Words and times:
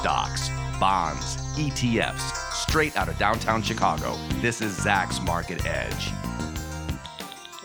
stocks, 0.00 0.48
bonds, 0.80 1.36
ETFs, 1.58 2.54
straight 2.54 2.96
out 2.96 3.10
of 3.10 3.18
downtown 3.18 3.60
Chicago. 3.60 4.16
This 4.36 4.62
is 4.62 4.72
Zacks 4.78 5.22
Market 5.26 5.66
Edge. 5.66 6.10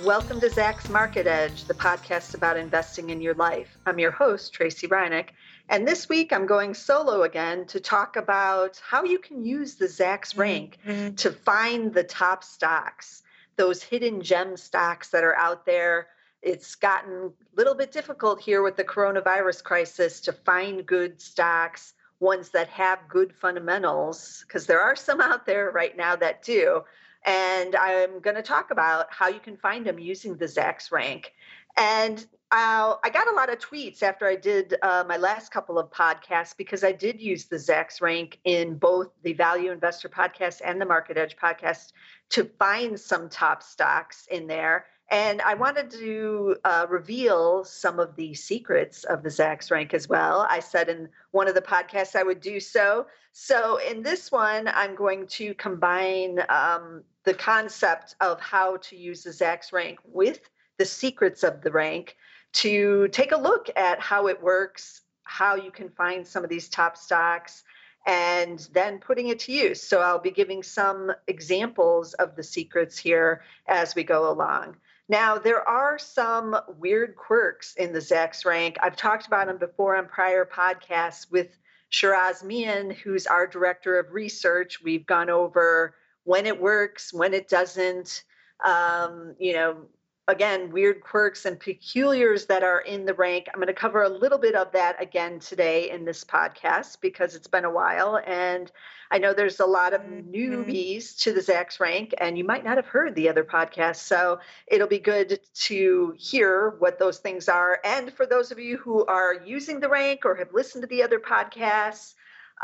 Welcome 0.03 0.41
to 0.41 0.49
Zacks 0.49 0.89
Market 0.89 1.27
Edge, 1.27 1.63
the 1.63 1.73
podcast 1.73 2.33
about 2.33 2.57
investing 2.57 3.09
in 3.09 3.21
your 3.21 3.35
life. 3.35 3.77
I'm 3.85 3.99
your 3.99 4.11
host, 4.11 4.51
Tracey 4.51 4.85
Ryniec, 4.85 5.29
and 5.69 5.87
this 5.87 6.09
week 6.09 6.33
I'm 6.33 6.45
going 6.45 6.73
solo 6.73 7.23
again 7.23 7.67
to 7.67 7.79
talk 7.79 8.17
about 8.17 8.81
how 8.85 9.05
you 9.05 9.17
can 9.17 9.45
use 9.45 9.75
the 9.75 9.85
Zacks 9.85 10.37
rank 10.37 10.77
mm-hmm. 10.85 11.15
to 11.15 11.31
find 11.31 11.93
the 11.93 12.03
top 12.03 12.43
stocks, 12.43 13.23
those 13.55 13.81
hidden 13.81 14.19
gem 14.21 14.57
stocks 14.57 15.07
that 15.11 15.23
are 15.23 15.37
out 15.37 15.65
there. 15.65 16.07
It's 16.41 16.75
gotten 16.75 17.13
a 17.13 17.55
little 17.55 17.75
bit 17.75 17.93
difficult 17.93 18.41
here 18.41 18.61
with 18.61 18.75
the 18.75 18.83
coronavirus 18.83 19.63
crisis 19.63 20.19
to 20.19 20.33
find 20.33 20.85
good 20.85 21.21
stocks, 21.21 21.93
ones 22.25 22.49
that 22.49 22.67
have 22.67 22.99
good 23.07 23.33
fundamentals, 23.33 24.43
because 24.47 24.65
there 24.65 24.81
are 24.81 24.95
some 24.95 25.21
out 25.21 25.45
there 25.45 25.71
right 25.71 25.95
now 25.95 26.15
that 26.15 26.43
do 26.43 26.83
and 27.25 27.75
I'm 27.75 28.19
going 28.19 28.35
to 28.35 28.43
talk 28.43 28.71
about 28.71 29.07
how 29.09 29.27
you 29.27 29.39
can 29.39 29.57
find 29.57 29.85
them 29.85 29.97
using 29.97 30.37
the 30.37 30.45
Zacks 30.45 30.91
rank. 30.91 31.33
And 31.75 32.25
uh, 32.51 32.95
I 33.03 33.09
got 33.09 33.27
a 33.27 33.35
lot 33.35 33.51
of 33.51 33.57
tweets 33.59 34.03
after 34.03 34.27
I 34.27 34.35
did 34.35 34.75
uh, 34.81 35.03
my 35.07 35.17
last 35.17 35.51
couple 35.51 35.79
of 35.79 35.89
podcasts 35.89 36.55
because 36.55 36.83
I 36.83 36.91
did 36.91 37.19
use 37.19 37.45
the 37.45 37.55
Zacks 37.55 37.99
rank 37.99 38.39
in 38.45 38.77
both 38.77 39.09
the 39.23 39.33
Value 39.33 39.71
Investor 39.71 40.07
podcast 40.07 40.61
and 40.63 40.79
the 40.79 40.85
Market 40.85 41.17
Edge 41.17 41.35
podcast 41.35 41.91
to 42.29 42.45
find 42.59 42.99
some 42.99 43.27
top 43.27 43.63
stocks 43.63 44.27
in 44.29 44.45
there. 44.47 44.85
And 45.11 45.41
I 45.43 45.53
wanted 45.53 45.91
to 45.91 46.55
uh, 46.63 46.87
reveal 46.89 47.63
some 47.63 47.99
of 47.99 48.15
the 48.15 48.33
secrets 48.33 49.03
of 49.03 49.21
the 49.21 49.29
Zacks 49.29 49.69
rank 49.69 49.93
as 49.93 50.09
well. 50.09 50.47
I 50.49 50.59
said 50.59 50.89
in 50.89 51.09
one 51.31 51.47
of 51.47 51.53
the 51.53 51.61
podcasts 51.61 52.15
I 52.15 52.23
would 52.23 52.41
do 52.41 52.59
so. 52.59 53.05
So 53.31 53.77
in 53.77 54.01
this 54.01 54.31
one, 54.31 54.67
I'm 54.67 54.95
going 54.95 55.27
to 55.27 55.53
combine 55.55 56.39
um, 56.49 57.03
the 57.23 57.35
concept 57.35 58.15
of 58.19 58.39
how 58.39 58.77
to 58.77 58.95
use 58.95 59.23
the 59.23 59.29
Zacks 59.29 59.71
rank 59.71 59.99
with 60.05 60.39
the 60.77 60.85
secrets 60.85 61.43
of 61.43 61.61
the 61.61 61.71
rank 61.71 62.17
to 62.53 63.07
take 63.09 63.31
a 63.31 63.37
look 63.37 63.69
at 63.75 63.99
how 63.99 64.27
it 64.27 64.41
works, 64.41 65.01
how 65.23 65.55
you 65.55 65.69
can 65.69 65.89
find 65.89 66.25
some 66.25 66.43
of 66.43 66.49
these 66.49 66.69
top 66.69 66.97
stocks, 66.97 67.63
and 68.07 68.67
then 68.73 68.99
putting 68.99 69.27
it 69.27 69.39
to 69.39 69.51
use. 69.51 69.81
So 69.81 69.99
I'll 69.99 70.19
be 70.19 70.31
giving 70.31 70.63
some 70.63 71.11
examples 71.27 72.13
of 72.13 72.35
the 72.35 72.43
secrets 72.43 72.97
here 72.97 73.41
as 73.67 73.95
we 73.95 74.03
go 74.03 74.31
along. 74.31 74.77
Now, 75.07 75.37
there 75.37 75.67
are 75.67 75.99
some 75.99 76.57
weird 76.79 77.15
quirks 77.15 77.75
in 77.75 77.93
the 77.93 77.99
Zacks 77.99 78.43
rank. 78.43 78.77
I've 78.81 78.95
talked 78.95 79.27
about 79.27 79.47
them 79.47 79.57
before 79.57 79.95
on 79.95 80.07
prior 80.07 80.45
podcasts 80.45 81.29
with 81.31 81.57
Shiraz 81.89 82.43
Mian, 82.43 82.89
who's 82.89 83.27
our 83.27 83.45
director 83.45 83.99
of 83.99 84.13
research. 84.13 84.81
We've 84.83 85.05
gone 85.05 85.29
over 85.29 85.95
when 86.23 86.47
it 86.47 86.59
works, 86.59 87.13
when 87.13 87.35
it 87.35 87.47
doesn't, 87.47 88.23
um, 88.65 89.35
you 89.39 89.53
know, 89.53 89.85
again, 90.27 90.71
weird 90.71 91.01
quirks 91.01 91.45
and 91.45 91.59
peculiars 91.59 92.45
that 92.47 92.63
are 92.63 92.81
in 92.81 93.05
the 93.05 93.13
rank. 93.13 93.47
I'm 93.53 93.59
going 93.59 93.67
to 93.67 93.73
cover 93.73 94.03
a 94.03 94.09
little 94.09 94.37
bit 94.37 94.55
of 94.55 94.71
that 94.71 95.01
again 95.01 95.39
today 95.39 95.91
in 95.91 96.05
this 96.05 96.23
podcast 96.23 96.99
because 97.01 97.35
it's 97.35 97.47
been 97.47 97.65
a 97.65 97.71
while. 97.71 98.19
And 98.25 98.71
I 99.11 99.19
know 99.19 99.33
there's 99.33 99.59
a 99.59 99.65
lot 99.65 99.93
of 99.93 100.01
mm-hmm. 100.01 100.31
newbies 100.31 101.17
to 101.19 101.31
the 101.31 101.41
Zacks 101.41 101.79
rank, 101.79 102.13
and 102.17 102.37
you 102.37 102.43
might 102.43 102.63
not 102.63 102.77
have 102.77 102.87
heard 102.87 103.13
the 103.13 103.29
other 103.29 103.43
podcasts. 103.43 103.97
So 103.97 104.39
it'll 104.67 104.87
be 104.87 104.99
good 104.99 105.39
to 105.53 106.15
hear 106.17 106.71
what 106.79 106.97
those 106.97 107.19
things 107.19 107.47
are. 107.47 107.79
And 107.85 108.11
for 108.11 108.25
those 108.25 108.51
of 108.51 108.57
you 108.57 108.77
who 108.77 109.05
are 109.05 109.35
using 109.45 109.79
the 109.79 109.89
rank 109.89 110.25
or 110.25 110.35
have 110.35 110.53
listened 110.53 110.81
to 110.81 110.87
the 110.87 111.03
other 111.03 111.19
podcasts, 111.19 112.15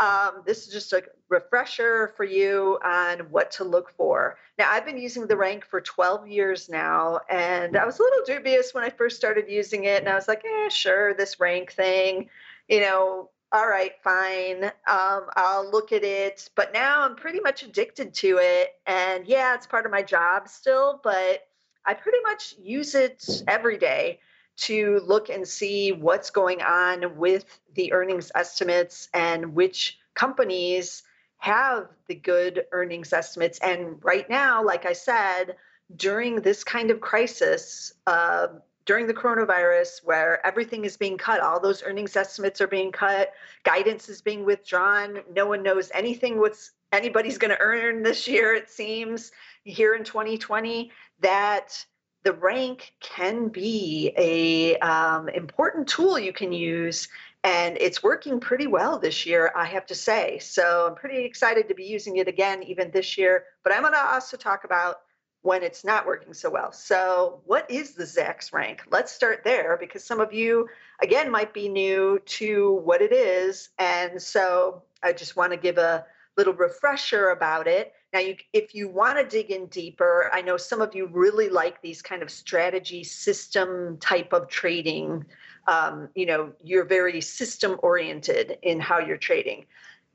um, 0.02 0.42
this 0.48 0.66
is 0.66 0.74
just 0.74 0.94
a 0.94 1.04
refresher 1.30 2.12
for 2.18 2.24
you 2.24 2.80
on 2.84 3.20
what 3.30 3.52
to 3.52 3.64
look 3.64 3.92
for. 3.92 4.36
Now, 4.58 4.72
I've 4.72 4.84
been 4.84 4.98
using 4.98 5.28
the 5.28 5.38
rank 5.38 5.64
for 5.64 5.80
12 5.80 6.28
years 6.28 6.70
now, 6.70 7.20
and 7.30 7.78
I 7.78 7.86
was 7.86 8.00
a 8.00 8.02
little 8.02 8.26
dubious 8.26 8.74
when 8.74 8.84
I 8.84 8.90
first 8.90 9.16
started 9.16 9.48
using 9.48 9.84
it. 9.84 10.00
And 10.00 10.10
I 10.10 10.16
was 10.16 10.28
like, 10.28 10.44
eh, 10.44 10.70
sure, 10.70 11.14
this 11.14 11.40
rank 11.40 11.74
thing, 11.74 12.30
you 12.68 12.80
know, 12.80 13.30
all 13.52 13.68
right, 13.68 13.92
fine. 14.04 14.64
Um, 14.88 15.28
I'll 15.36 15.70
look 15.70 15.92
at 15.92 16.04
it. 16.04 16.50
But 16.56 16.74
now 16.74 17.04
I'm 17.04 17.16
pretty 17.16 17.40
much 17.40 17.62
addicted 17.62 18.16
to 18.16 18.40
it. 18.42 18.70
And 18.88 19.28
yeah, 19.28 19.54
it's 19.54 19.68
part 19.68 19.86
of 19.86 19.92
my 19.92 20.02
job 20.02 20.48
still, 20.48 21.00
but 21.04 21.48
I 21.86 21.94
pretty 21.94 22.20
much 22.24 22.56
use 22.60 22.96
it 22.96 23.44
every 23.48 23.78
day 23.78 24.20
to 24.62 25.02
look 25.06 25.30
and 25.30 25.48
see 25.48 25.92
what's 25.92 26.30
going 26.30 26.62
on 26.62 27.18
with 27.18 27.60
the 27.74 27.94
earnings 27.94 28.32
estimates 28.36 29.10
and 29.14 29.56
which 29.56 30.00
companies 30.14 31.04
have 31.38 31.88
the 32.08 32.16
good 32.16 32.66
earnings 32.72 33.12
estimates. 33.12 33.60
And 33.60 33.98
right 34.04 34.30
now, 34.30 34.64
like 34.64 34.86
I 34.86 34.94
said, 34.94 35.56
during 35.96 36.42
this 36.42 36.64
kind 36.64 36.92
of 36.92 37.02
crisis, 37.02 37.94
uh, 38.06 38.48
during 38.86 39.08
the 39.08 39.14
coronavirus, 39.14 40.04
where 40.04 40.46
everything 40.46 40.86
is 40.86 40.98
being 40.98 41.18
cut, 41.18 41.40
all 41.40 41.60
those 41.60 41.84
earnings 41.84 42.16
estimates 42.16 42.62
are 42.62 42.68
being 42.68 42.92
cut, 42.92 43.34
guidance 43.64 44.10
is 44.10 44.22
being 44.22 44.46
withdrawn, 44.46 45.20
no 45.34 45.48
one 45.48 45.64
knows 45.64 45.92
anything 45.94 46.40
what's 46.40 46.72
anybody's 46.92 47.38
going 47.38 47.52
to 47.52 47.60
earn 47.60 48.04
this 48.04 48.28
year, 48.28 48.54
it 48.54 48.70
seems, 48.70 49.32
here 49.64 49.96
in 49.96 50.04
2020, 50.04 50.92
that 51.22 51.86
the 52.24 52.34
rank 52.34 52.94
can 53.00 53.48
be 53.48 54.14
a 54.18 54.78
um, 54.78 55.30
important 55.30 55.88
tool 55.88 56.20
you 56.20 56.34
can 56.34 56.52
use 56.52 57.08
and 57.44 57.76
it's 57.80 58.04
working 58.04 58.40
pretty 58.40 58.68
well 58.68 59.00
this 59.00 59.26
year 59.26 59.52
i 59.56 59.66
have 59.66 59.86
to 59.86 59.96
say. 59.96 60.38
So 60.40 60.88
i'm 60.88 60.96
pretty 60.96 61.24
excited 61.24 61.68
to 61.68 61.76
be 61.76 61.86
using 61.86 62.18
it 62.18 62.28
again 62.28 62.64
even 62.64 62.92
this 62.92 63.18
year 63.18 63.46
but 63.64 63.74
i'm 63.74 63.82
going 63.82 63.94
to 63.94 64.00
also 64.00 64.38
talk 64.38 64.64
about 64.64 65.02
when 65.44 65.64
it's 65.64 65.84
not 65.84 66.06
working 66.06 66.36
so 66.36 66.52
well. 66.52 66.72
So 66.72 67.42
what 67.46 67.70
is 67.70 67.94
the 67.96 68.04
zacks 68.04 68.54
rank? 68.54 68.84
Let's 68.92 69.12
start 69.12 69.42
there 69.44 69.76
because 69.76 70.04
some 70.04 70.20
of 70.20 70.32
you 70.32 70.68
again 71.02 71.32
might 71.32 71.52
be 71.52 71.68
new 71.68 72.20
to 72.26 72.74
what 72.84 73.02
it 73.02 73.12
is 73.12 73.70
and 73.80 74.22
so 74.22 74.84
i 75.02 75.12
just 75.12 75.36
want 75.36 75.52
to 75.52 75.58
give 75.58 75.78
a 75.78 76.06
little 76.38 76.54
refresher 76.54 77.30
about 77.30 77.68
it 77.68 77.94
now, 78.14 78.20
you, 78.20 78.36
if 78.52 78.76
you 78.76 78.90
want 78.90 79.18
to 79.18 79.26
dig 79.26 79.52
in 79.52 79.68
deeper, 79.68 80.30
I 80.34 80.42
know 80.42 80.58
some 80.58 80.82
of 80.82 80.94
you 80.94 81.08
really 81.08 81.48
like 81.48 81.82
these 81.82 82.02
kind 82.02 82.22
of 82.22 82.30
strategy 82.30 83.04
system 83.04 83.98
type 84.00 84.34
of 84.34 84.50
trading. 84.50 85.26
Um, 85.68 86.10
you 86.14 86.26
know, 86.26 86.52
you're 86.62 86.84
very 86.84 87.22
system 87.22 87.80
oriented 87.82 88.58
in 88.64 88.82
how 88.82 89.00
you're 89.00 89.18
trading. 89.18 89.66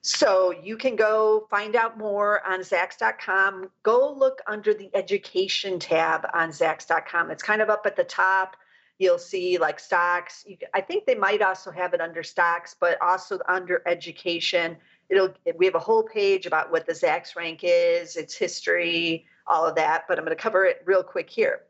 So 0.02 0.52
you 0.62 0.76
can 0.76 0.94
go 0.94 1.46
find 1.50 1.74
out 1.74 1.96
more 1.96 2.46
on 2.46 2.60
Zacks.com. 2.60 3.70
Go 3.82 4.12
look 4.12 4.40
under 4.46 4.74
the 4.74 4.90
education 4.94 5.78
tab 5.78 6.26
on 6.34 6.50
Zacks.com. 6.50 7.30
It's 7.30 7.42
kind 7.42 7.62
of 7.62 7.70
up 7.70 7.86
at 7.86 7.96
the 7.96 8.04
top. 8.04 8.56
You'll 8.98 9.18
see 9.18 9.58
like 9.58 9.78
stocks. 9.78 10.44
You, 10.46 10.56
I 10.74 10.80
think 10.80 11.06
they 11.06 11.14
might 11.14 11.42
also 11.42 11.70
have 11.70 11.94
it 11.94 12.00
under 12.00 12.22
stocks, 12.22 12.74
but 12.78 13.00
also 13.02 13.38
under 13.48 13.82
education 13.86 14.76
it'll 15.08 15.34
we 15.56 15.66
have 15.66 15.74
a 15.74 15.80
whole 15.80 16.02
page 16.02 16.46
about 16.46 16.70
what 16.70 16.86
the 16.86 16.92
Zacks 16.92 17.36
rank 17.36 17.60
is, 17.62 18.16
its 18.16 18.34
history, 18.34 19.26
all 19.46 19.66
of 19.66 19.74
that. 19.76 20.04
But 20.08 20.18
I'm 20.18 20.24
going 20.24 20.36
to 20.36 20.42
cover 20.42 20.64
it 20.64 20.82
real 20.84 21.02
quick 21.02 21.30
here. 21.30 21.62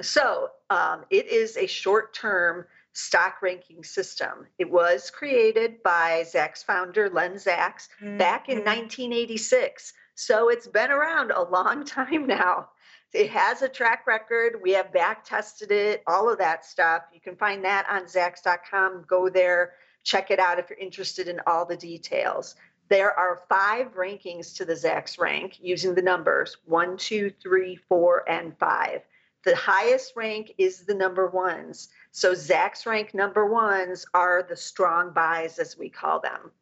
So 0.00 0.50
um, 0.70 1.04
it 1.10 1.26
is 1.26 1.56
a 1.56 1.66
short-term 1.66 2.66
stock 2.92 3.42
ranking 3.42 3.82
system. 3.82 4.46
It 4.58 4.70
was 4.70 5.10
created 5.10 5.82
by 5.82 6.24
Zacks 6.24 6.64
founder 6.64 7.10
Len 7.10 7.34
Zacks 7.34 7.88
mm-hmm. 8.00 8.16
back 8.16 8.48
in 8.48 8.58
1986. 8.58 9.92
So 10.14 10.50
it's 10.50 10.66
been 10.66 10.90
around 10.90 11.32
a 11.32 11.42
long 11.42 11.84
time 11.84 12.26
now. 12.26 12.68
It 13.12 13.30
has 13.30 13.62
a 13.62 13.68
track 13.68 14.06
record. 14.06 14.60
We 14.62 14.72
have 14.72 14.92
back 14.92 15.24
tested 15.24 15.70
it, 15.70 16.02
all 16.06 16.30
of 16.30 16.38
that 16.38 16.64
stuff. 16.64 17.02
You 17.12 17.20
can 17.20 17.36
find 17.36 17.64
that 17.64 17.86
on 17.88 18.04
Zacks.com. 18.04 19.04
Go 19.08 19.28
there 19.28 19.72
Check 20.08 20.30
it 20.30 20.38
out 20.38 20.58
if 20.58 20.70
you're 20.70 20.78
interested 20.78 21.28
in 21.28 21.38
all 21.46 21.66
the 21.66 21.76
details. 21.76 22.54
There 22.88 23.12
are 23.12 23.42
five 23.46 23.94
rankings 23.94 24.56
to 24.56 24.64
the 24.64 24.72
Zacks 24.72 25.18
rank 25.18 25.58
using 25.60 25.94
the 25.94 26.00
numbers 26.00 26.56
one, 26.64 26.96
two, 26.96 27.30
three, 27.42 27.76
four, 27.76 28.24
and 28.26 28.56
five. 28.58 29.02
The 29.44 29.54
highest 29.54 30.14
rank 30.16 30.52
is 30.56 30.86
the 30.86 30.94
number 30.94 31.28
ones. 31.28 31.90
So 32.10 32.32
Zacks 32.32 32.86
rank 32.86 33.12
number 33.12 33.44
ones 33.44 34.06
are 34.14 34.42
the 34.48 34.56
strong 34.56 35.12
buys, 35.12 35.58
as 35.58 35.76
we 35.76 35.90
call 35.90 36.20
them. 36.20 36.52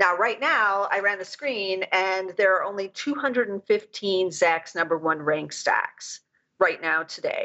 Now, 0.00 0.16
right 0.16 0.40
now, 0.40 0.88
I 0.90 1.00
ran 1.00 1.18
the 1.18 1.26
screen 1.26 1.82
and 1.92 2.30
there 2.38 2.56
are 2.56 2.64
only 2.64 2.88
215 2.88 4.30
Zacks 4.30 4.74
number 4.74 4.96
one 4.96 5.20
rank 5.20 5.52
stacks 5.52 6.20
right 6.58 6.80
now 6.80 7.02
today. 7.02 7.44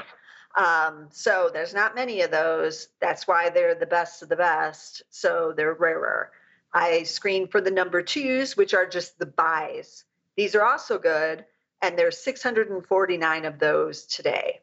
Um, 0.55 1.09
so 1.11 1.49
there's 1.51 1.73
not 1.73 1.95
many 1.95 2.21
of 2.21 2.31
those. 2.31 2.87
That's 3.01 3.27
why 3.27 3.49
they're 3.49 3.75
the 3.75 3.85
best 3.85 4.23
of 4.23 4.29
the 4.29 4.37
best. 4.37 5.03
So 5.09 5.53
they're 5.55 5.73
rarer. 5.73 6.31
I 6.73 7.03
screen 7.03 7.49
for 7.49 7.59
the 7.59 7.71
number 7.71 8.01
twos, 8.01 8.55
which 8.55 8.73
are 8.73 8.87
just 8.87 9.19
the 9.19 9.25
buys. 9.25 10.05
These 10.37 10.55
are 10.55 10.63
also 10.63 10.97
good, 10.97 11.43
and 11.81 11.97
there's 11.99 12.17
649 12.19 13.45
of 13.45 13.59
those 13.59 14.05
today. 14.05 14.61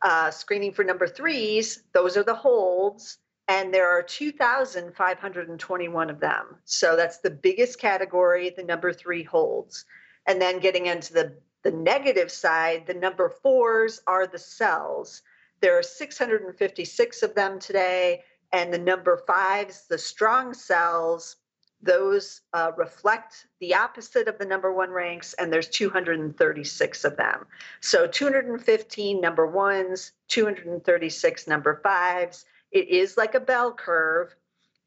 Uh, 0.00 0.30
screening 0.30 0.72
for 0.72 0.84
number 0.84 1.08
threes, 1.08 1.82
those 1.92 2.16
are 2.16 2.24
the 2.24 2.34
holds, 2.34 3.18
and 3.48 3.74
there 3.74 3.90
are 3.90 4.02
2,521 4.02 6.10
of 6.10 6.20
them. 6.20 6.56
So 6.64 6.96
that's 6.96 7.18
the 7.18 7.30
biggest 7.30 7.78
category 7.78 8.50
the 8.50 8.62
number 8.62 8.92
three 8.92 9.22
holds. 9.22 9.84
And 10.26 10.40
then 10.40 10.60
getting 10.60 10.86
into 10.86 11.12
the, 11.12 11.34
the 11.62 11.72
negative 11.72 12.30
side, 12.30 12.86
the 12.86 12.94
number 12.94 13.28
fours 13.28 14.00
are 14.06 14.26
the 14.26 14.38
sells. 14.38 15.22
There 15.60 15.78
are 15.78 15.82
656 15.82 17.22
of 17.22 17.34
them 17.34 17.58
today. 17.58 18.22
And 18.52 18.72
the 18.72 18.78
number 18.78 19.22
fives, 19.26 19.86
the 19.88 19.98
strong 19.98 20.54
sells, 20.54 21.36
those 21.82 22.42
uh, 22.52 22.70
reflect 22.76 23.46
the 23.60 23.74
opposite 23.74 24.28
of 24.28 24.38
the 24.38 24.44
number 24.44 24.72
one 24.72 24.90
ranks, 24.90 25.34
and 25.34 25.52
there's 25.52 25.68
236 25.68 27.04
of 27.04 27.16
them. 27.16 27.46
So 27.80 28.06
215 28.06 29.20
number 29.20 29.46
ones, 29.46 30.12
236 30.28 31.46
number 31.48 31.80
fives, 31.82 32.44
it 32.72 32.88
is 32.88 33.16
like 33.16 33.34
a 33.34 33.40
bell 33.40 33.72
curve, 33.72 34.34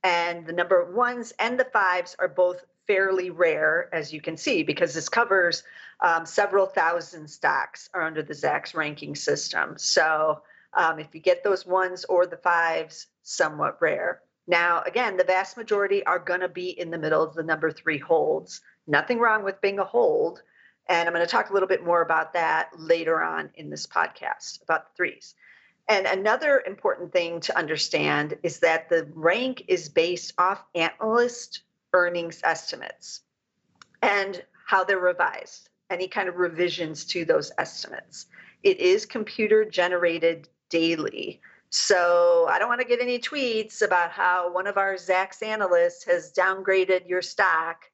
and 0.03 0.45
the 0.45 0.53
number 0.53 0.91
ones 0.91 1.33
and 1.39 1.59
the 1.59 1.65
fives 1.65 2.15
are 2.19 2.27
both 2.27 2.63
fairly 2.87 3.29
rare, 3.29 3.89
as 3.93 4.13
you 4.13 4.21
can 4.21 4.37
see, 4.37 4.63
because 4.63 4.93
this 4.93 5.09
covers 5.09 5.63
um, 6.01 6.25
several 6.25 6.65
thousand 6.65 7.27
stocks 7.27 7.89
are 7.93 8.03
under 8.03 8.21
the 8.21 8.33
Zacks 8.33 8.75
ranking 8.75 9.15
system. 9.15 9.75
So 9.77 10.41
um, 10.73 10.99
if 10.99 11.07
you 11.13 11.21
get 11.21 11.43
those 11.43 11.65
ones 11.65 12.05
or 12.05 12.25
the 12.25 12.37
fives, 12.37 13.07
somewhat 13.23 13.81
rare. 13.81 14.21
Now, 14.47 14.83
again, 14.85 15.17
the 15.17 15.23
vast 15.23 15.57
majority 15.57 16.05
are 16.05 16.19
going 16.19 16.41
to 16.41 16.49
be 16.49 16.79
in 16.79 16.91
the 16.91 16.97
middle 16.97 17.23
of 17.23 17.33
the 17.33 17.43
number 17.43 17.71
three 17.71 17.97
holds. 17.97 18.61
Nothing 18.85 19.19
wrong 19.19 19.43
with 19.43 19.61
being 19.61 19.79
a 19.79 19.83
hold. 19.83 20.43
And 20.87 21.07
I'm 21.07 21.15
going 21.15 21.25
to 21.25 21.31
talk 21.31 21.49
a 21.49 21.53
little 21.53 21.67
bit 21.67 21.83
more 21.83 22.03
about 22.03 22.33
that 22.33 22.69
later 22.77 23.23
on 23.23 23.49
in 23.55 23.71
this 23.71 23.87
podcast 23.87 24.61
about 24.61 24.85
the 24.85 24.95
threes. 24.95 25.33
And 25.87 26.07
another 26.07 26.63
important 26.65 27.11
thing 27.11 27.39
to 27.41 27.57
understand 27.57 28.37
is 28.41 28.59
that 28.59 28.89
the 28.89 29.07
rank 29.13 29.65
is 29.67 29.87
based 29.87 30.33
off 30.37 30.63
analyst 30.73 31.61
earnings 31.93 32.41
estimates 32.43 33.21
and 34.01 34.43
how 34.65 34.83
they're 34.83 34.99
revised, 34.99 35.69
any 35.89 36.07
kind 36.07 36.27
of 36.27 36.37
revisions 36.37 37.05
to 37.05 37.23
those 37.23 37.51
estimates. 37.59 38.25
It 38.63 38.79
is 38.79 39.05
computer 39.05 39.63
generated 39.63 40.49
daily. 40.69 41.39
So 41.69 42.47
I 42.49 42.57
don't 42.57 42.69
want 42.69 42.81
to 42.81 42.87
get 42.87 43.01
any 43.01 43.19
tweets 43.19 43.83
about 43.83 44.11
how 44.11 44.51
one 44.51 44.65
of 44.65 44.77
our 44.77 44.95
Zacks 44.95 45.43
analysts 45.43 46.03
has 46.05 46.33
downgraded 46.33 47.07
your 47.07 47.21
stock 47.21 47.85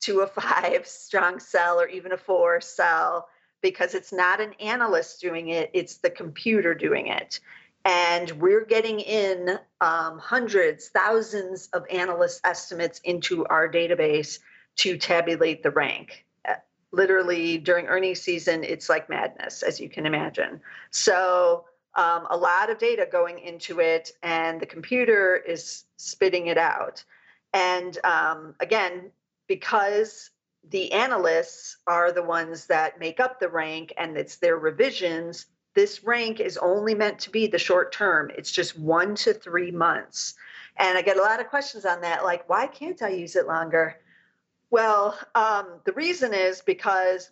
to 0.00 0.20
a 0.20 0.26
five 0.40 0.86
strong 0.86 1.40
sell 1.40 1.80
or 1.80 1.88
even 1.88 2.12
a 2.12 2.18
four 2.18 2.60
sell 2.60 3.28
because 3.60 3.94
it's 3.94 4.12
not 4.12 4.40
an 4.40 4.54
analyst 4.60 5.20
doing 5.20 5.48
it, 5.48 5.70
it's 5.74 5.96
the 5.96 6.10
computer 6.10 6.74
doing 6.74 7.08
it. 7.08 7.40
And 7.84 8.30
we're 8.32 8.64
getting 8.64 9.00
in 9.00 9.58
um, 9.80 10.18
hundreds, 10.18 10.88
thousands 10.88 11.68
of 11.72 11.84
analyst 11.90 12.40
estimates 12.44 13.00
into 13.04 13.46
our 13.46 13.68
database 13.68 14.40
to 14.76 14.98
tabulate 14.98 15.62
the 15.62 15.70
rank. 15.70 16.24
Uh, 16.46 16.54
literally 16.92 17.58
during 17.58 17.86
earnings 17.86 18.20
season, 18.20 18.62
it's 18.64 18.88
like 18.88 19.08
madness, 19.08 19.62
as 19.62 19.80
you 19.80 19.88
can 19.88 20.06
imagine. 20.06 20.60
So, 20.90 21.64
um, 21.94 22.26
a 22.30 22.36
lot 22.36 22.70
of 22.70 22.78
data 22.78 23.08
going 23.10 23.40
into 23.40 23.80
it, 23.80 24.12
and 24.22 24.60
the 24.60 24.66
computer 24.66 25.36
is 25.36 25.84
spitting 25.96 26.46
it 26.46 26.58
out. 26.58 27.02
And 27.52 27.98
um, 28.04 28.54
again, 28.60 29.10
because 29.48 30.30
the 30.70 30.92
analysts 30.92 31.76
are 31.86 32.12
the 32.12 32.22
ones 32.22 32.66
that 32.66 32.98
make 32.98 33.20
up 33.20 33.40
the 33.40 33.48
rank 33.48 33.92
and 33.96 34.16
it's 34.16 34.36
their 34.36 34.56
revisions. 34.56 35.46
This 35.74 36.04
rank 36.04 36.40
is 36.40 36.58
only 36.58 36.94
meant 36.94 37.18
to 37.20 37.30
be 37.30 37.46
the 37.46 37.58
short 37.58 37.92
term. 37.92 38.30
It's 38.36 38.50
just 38.50 38.78
one 38.78 39.14
to 39.16 39.32
three 39.32 39.70
months. 39.70 40.34
And 40.76 40.96
i 40.96 41.02
get 41.02 41.16
a 41.16 41.22
lot 41.22 41.40
of 41.40 41.48
questions 41.48 41.84
on 41.84 42.00
that 42.02 42.22
like 42.24 42.48
why 42.48 42.66
can't 42.66 43.02
i 43.02 43.08
use 43.08 43.36
it 43.36 43.46
longer? 43.46 43.96
Well 44.70 45.18
um, 45.34 45.80
the 45.84 45.92
reason 45.92 46.34
is 46.34 46.60
because 46.60 47.30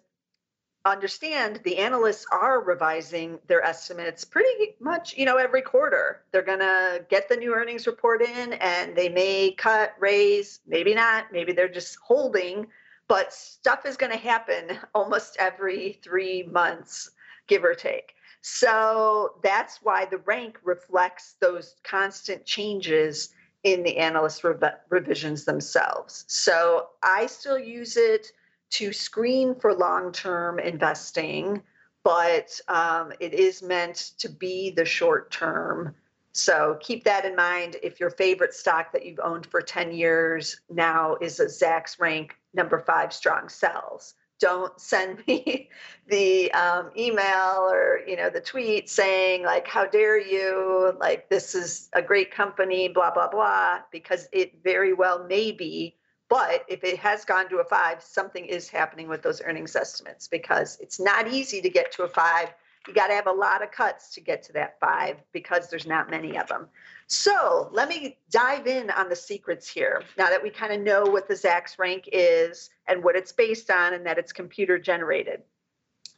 understand 0.84 1.60
the 1.64 1.78
analysts 1.78 2.26
are 2.30 2.60
revising 2.60 3.38
their 3.48 3.60
estimates 3.62 4.24
pretty 4.24 4.76
much 4.80 5.16
you 5.16 5.24
know 5.24 5.36
every 5.36 5.62
quarter. 5.62 6.22
They're 6.30 6.42
going 6.42 6.60
to 6.60 7.04
get 7.10 7.28
the 7.28 7.36
new 7.36 7.54
earnings 7.54 7.86
report 7.86 8.22
in 8.22 8.54
and 8.54 8.96
they 8.96 9.08
may 9.08 9.52
cut 9.52 9.94
raise 9.98 10.60
maybe 10.66 10.94
not. 10.94 11.32
Maybe 11.32 11.52
they're 11.52 11.68
just 11.68 11.96
holding 11.96 12.66
but 13.08 13.32
stuff 13.32 13.86
is 13.86 13.96
going 13.96 14.12
to 14.12 14.18
happen 14.18 14.78
almost 14.94 15.36
every 15.38 15.98
three 16.02 16.42
months, 16.44 17.10
give 17.46 17.64
or 17.64 17.74
take. 17.74 18.14
So 18.40 19.34
that's 19.42 19.80
why 19.82 20.04
the 20.04 20.18
rank 20.18 20.58
reflects 20.62 21.34
those 21.40 21.74
constant 21.82 22.44
changes 22.44 23.30
in 23.64 23.82
the 23.82 23.96
analyst 23.98 24.44
rev- 24.44 24.62
revisions 24.88 25.44
themselves. 25.44 26.24
So 26.28 26.88
I 27.02 27.26
still 27.26 27.58
use 27.58 27.96
it 27.96 28.30
to 28.70 28.92
screen 28.92 29.54
for 29.56 29.74
long 29.74 30.12
term 30.12 30.60
investing, 30.60 31.62
but 32.04 32.60
um, 32.68 33.12
it 33.18 33.34
is 33.34 33.62
meant 33.62 34.12
to 34.18 34.28
be 34.28 34.70
the 34.70 34.84
short 34.84 35.32
term. 35.32 35.94
So 36.32 36.78
keep 36.80 37.02
that 37.04 37.24
in 37.24 37.34
mind. 37.34 37.76
If 37.82 37.98
your 37.98 38.10
favorite 38.10 38.54
stock 38.54 38.92
that 38.92 39.04
you've 39.04 39.20
owned 39.20 39.46
for 39.46 39.60
10 39.60 39.92
years 39.92 40.60
now 40.70 41.16
is 41.20 41.40
a 41.40 41.46
Zacks 41.46 41.98
rank 41.98 42.36
number 42.56 42.78
five 42.80 43.12
strong 43.12 43.48
sells. 43.48 44.14
Don't 44.40 44.78
send 44.80 45.24
me 45.28 45.70
the 46.08 46.52
um, 46.52 46.90
email 46.96 47.68
or 47.70 48.00
you 48.06 48.16
know 48.16 48.30
the 48.30 48.40
tweet 48.40 48.90
saying 48.90 49.44
like, 49.44 49.66
"How 49.66 49.86
dare 49.86 50.20
you? 50.20 50.92
Like 50.98 51.28
this 51.28 51.54
is 51.54 51.88
a 51.92 52.02
great 52.02 52.32
company, 52.32 52.88
blah 52.88 53.12
blah 53.12 53.28
blah," 53.28 53.80
because 53.92 54.28
it 54.32 54.62
very 54.64 54.92
well 54.92 55.24
may 55.26 55.52
be. 55.52 55.96
But 56.28 56.64
if 56.68 56.82
it 56.82 56.98
has 56.98 57.24
gone 57.24 57.48
to 57.50 57.58
a 57.58 57.64
five, 57.64 58.02
something 58.02 58.44
is 58.44 58.68
happening 58.68 59.08
with 59.08 59.22
those 59.22 59.40
earnings 59.42 59.76
estimates 59.76 60.26
because 60.26 60.76
it's 60.80 60.98
not 60.98 61.28
easy 61.28 61.60
to 61.60 61.70
get 61.70 61.92
to 61.92 62.02
a 62.02 62.08
five. 62.08 62.52
You 62.86 62.94
got 62.94 63.08
to 63.08 63.14
have 63.14 63.26
a 63.26 63.32
lot 63.32 63.62
of 63.62 63.70
cuts 63.70 64.14
to 64.14 64.20
get 64.20 64.42
to 64.44 64.52
that 64.52 64.78
five 64.80 65.16
because 65.32 65.68
there's 65.68 65.86
not 65.86 66.10
many 66.10 66.38
of 66.38 66.46
them. 66.48 66.68
So 67.08 67.68
let 67.72 67.88
me 67.88 68.18
dive 68.30 68.66
in 68.66 68.90
on 68.90 69.08
the 69.08 69.16
secrets 69.16 69.68
here. 69.68 70.02
Now 70.16 70.28
that 70.28 70.42
we 70.42 70.50
kind 70.50 70.72
of 70.72 70.80
know 70.80 71.04
what 71.04 71.28
the 71.28 71.34
Zacks 71.34 71.78
rank 71.78 72.08
is 72.12 72.70
and 72.86 73.02
what 73.02 73.16
it's 73.16 73.32
based 73.32 73.70
on, 73.70 73.94
and 73.94 74.06
that 74.06 74.18
it's 74.18 74.32
computer 74.32 74.78
generated. 74.78 75.42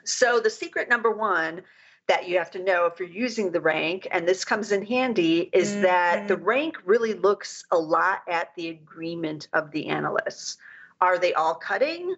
So 0.04 0.40
the 0.40 0.50
secret 0.50 0.88
number 0.88 1.10
one 1.10 1.62
that 2.06 2.26
you 2.26 2.38
have 2.38 2.50
to 2.50 2.64
know 2.64 2.86
if 2.86 2.98
you're 2.98 3.08
using 3.08 3.52
the 3.52 3.60
rank, 3.60 4.08
and 4.10 4.26
this 4.26 4.44
comes 4.44 4.72
in 4.72 4.84
handy, 4.84 5.50
is 5.52 5.72
mm-hmm. 5.72 5.82
that 5.82 6.26
the 6.26 6.36
rank 6.36 6.76
really 6.86 7.12
looks 7.12 7.64
a 7.70 7.78
lot 7.78 8.22
at 8.28 8.54
the 8.56 8.68
agreement 8.68 9.48
of 9.52 9.70
the 9.72 9.88
analysts. 9.88 10.56
Are 11.02 11.18
they 11.18 11.34
all 11.34 11.54
cutting? 11.54 12.14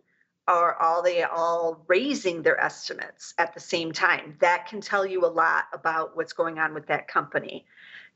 Or 0.50 0.75
are 0.75 1.00
they 1.02 1.23
all 1.23 1.85
raising 1.87 2.42
their 2.42 2.61
estimates 2.61 3.35
at 3.38 3.54
the 3.54 3.61
same 3.61 3.92
time? 3.92 4.37
That 4.40 4.66
can 4.66 4.80
tell 4.80 5.07
you 5.07 5.25
a 5.25 5.28
lot 5.28 5.66
about 5.73 6.16
what's 6.16 6.33
going 6.33 6.59
on 6.59 6.75
with 6.75 6.87
that 6.88 7.07
company. 7.07 7.66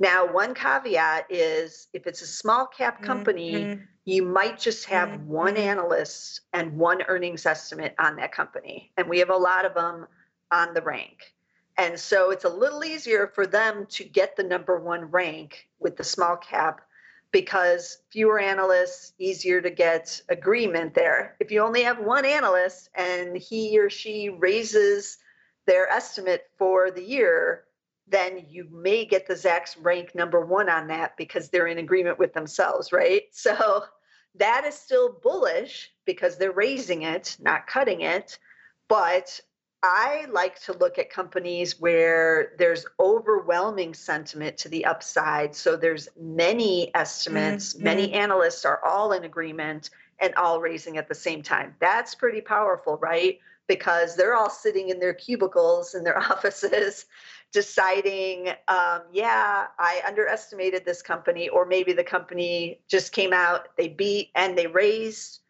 Now, 0.00 0.26
one 0.26 0.54
caveat 0.54 1.26
is 1.30 1.86
if 1.92 2.08
it's 2.08 2.22
a 2.22 2.26
small 2.26 2.66
cap 2.66 3.02
company, 3.02 3.54
mm-hmm. 3.54 3.82
you 4.04 4.24
might 4.24 4.58
just 4.58 4.86
have 4.86 5.10
mm-hmm. 5.10 5.28
one 5.28 5.56
analyst 5.56 6.40
and 6.52 6.76
one 6.76 7.02
earnings 7.06 7.46
estimate 7.46 7.94
on 8.00 8.16
that 8.16 8.32
company. 8.32 8.90
And 8.96 9.08
we 9.08 9.20
have 9.20 9.30
a 9.30 9.36
lot 9.36 9.64
of 9.64 9.74
them 9.74 10.08
on 10.50 10.74
the 10.74 10.82
rank. 10.82 11.34
And 11.76 11.98
so 11.98 12.30
it's 12.30 12.44
a 12.44 12.48
little 12.48 12.84
easier 12.84 13.28
for 13.28 13.46
them 13.46 13.86
to 13.90 14.04
get 14.04 14.36
the 14.36 14.42
number 14.42 14.78
one 14.78 15.10
rank 15.12 15.68
with 15.78 15.96
the 15.96 16.04
small 16.04 16.36
cap 16.36 16.80
because 17.34 17.98
fewer 18.10 18.38
analysts, 18.38 19.12
easier 19.18 19.60
to 19.60 19.68
get 19.68 20.22
agreement 20.28 20.94
there. 20.94 21.36
If 21.40 21.50
you 21.50 21.62
only 21.62 21.82
have 21.82 21.98
one 21.98 22.24
analyst 22.24 22.90
and 22.94 23.36
he 23.36 23.76
or 23.76 23.90
she 23.90 24.28
raises 24.28 25.18
their 25.66 25.88
estimate 25.90 26.44
for 26.56 26.92
the 26.92 27.02
year, 27.02 27.64
then 28.06 28.46
you 28.48 28.68
may 28.70 29.04
get 29.04 29.26
the 29.26 29.34
Zacks 29.34 29.74
rank 29.82 30.14
number 30.14 30.46
one 30.46 30.68
on 30.68 30.86
that 30.86 31.16
because 31.16 31.48
they're 31.48 31.66
in 31.66 31.78
agreement 31.78 32.20
with 32.20 32.32
themselves, 32.34 32.92
right? 32.92 33.24
So 33.32 33.82
that 34.36 34.64
is 34.64 34.76
still 34.76 35.18
bullish 35.20 35.90
because 36.04 36.38
they're 36.38 36.52
raising 36.52 37.02
it, 37.02 37.36
not 37.40 37.66
cutting 37.66 38.02
it. 38.02 38.38
But 38.88 39.40
I 39.86 40.24
like 40.30 40.58
to 40.62 40.72
look 40.72 40.98
at 40.98 41.10
companies 41.10 41.78
where 41.78 42.52
there's 42.58 42.86
overwhelming 42.98 43.92
sentiment 43.92 44.56
to 44.58 44.70
the 44.70 44.86
upside. 44.86 45.54
So 45.54 45.76
there's 45.76 46.08
many 46.18 46.90
estimates, 46.94 47.74
mm-hmm. 47.74 47.84
many 47.84 48.12
analysts 48.14 48.64
are 48.64 48.82
all 48.82 49.12
in 49.12 49.24
agreement 49.24 49.90
and 50.20 50.34
all 50.36 50.58
raising 50.62 50.96
at 50.96 51.06
the 51.06 51.14
same 51.14 51.42
time. 51.42 51.74
That's 51.80 52.14
pretty 52.14 52.40
powerful, 52.40 52.96
right? 52.96 53.38
Because 53.66 54.16
they're 54.16 54.34
all 54.34 54.48
sitting 54.48 54.88
in 54.88 55.00
their 55.00 55.12
cubicles 55.12 55.94
in 55.94 56.02
their 56.02 56.18
offices 56.32 57.04
deciding, 57.52 58.48
um, 58.68 59.02
yeah, 59.12 59.66
I 59.78 60.00
underestimated 60.08 60.86
this 60.86 61.02
company, 61.02 61.50
or 61.50 61.66
maybe 61.66 61.92
the 61.92 62.02
company 62.02 62.80
just 62.88 63.12
came 63.12 63.34
out, 63.34 63.68
they 63.76 63.88
beat 63.88 64.30
and 64.34 64.56
they 64.56 64.66
raised 64.66 65.40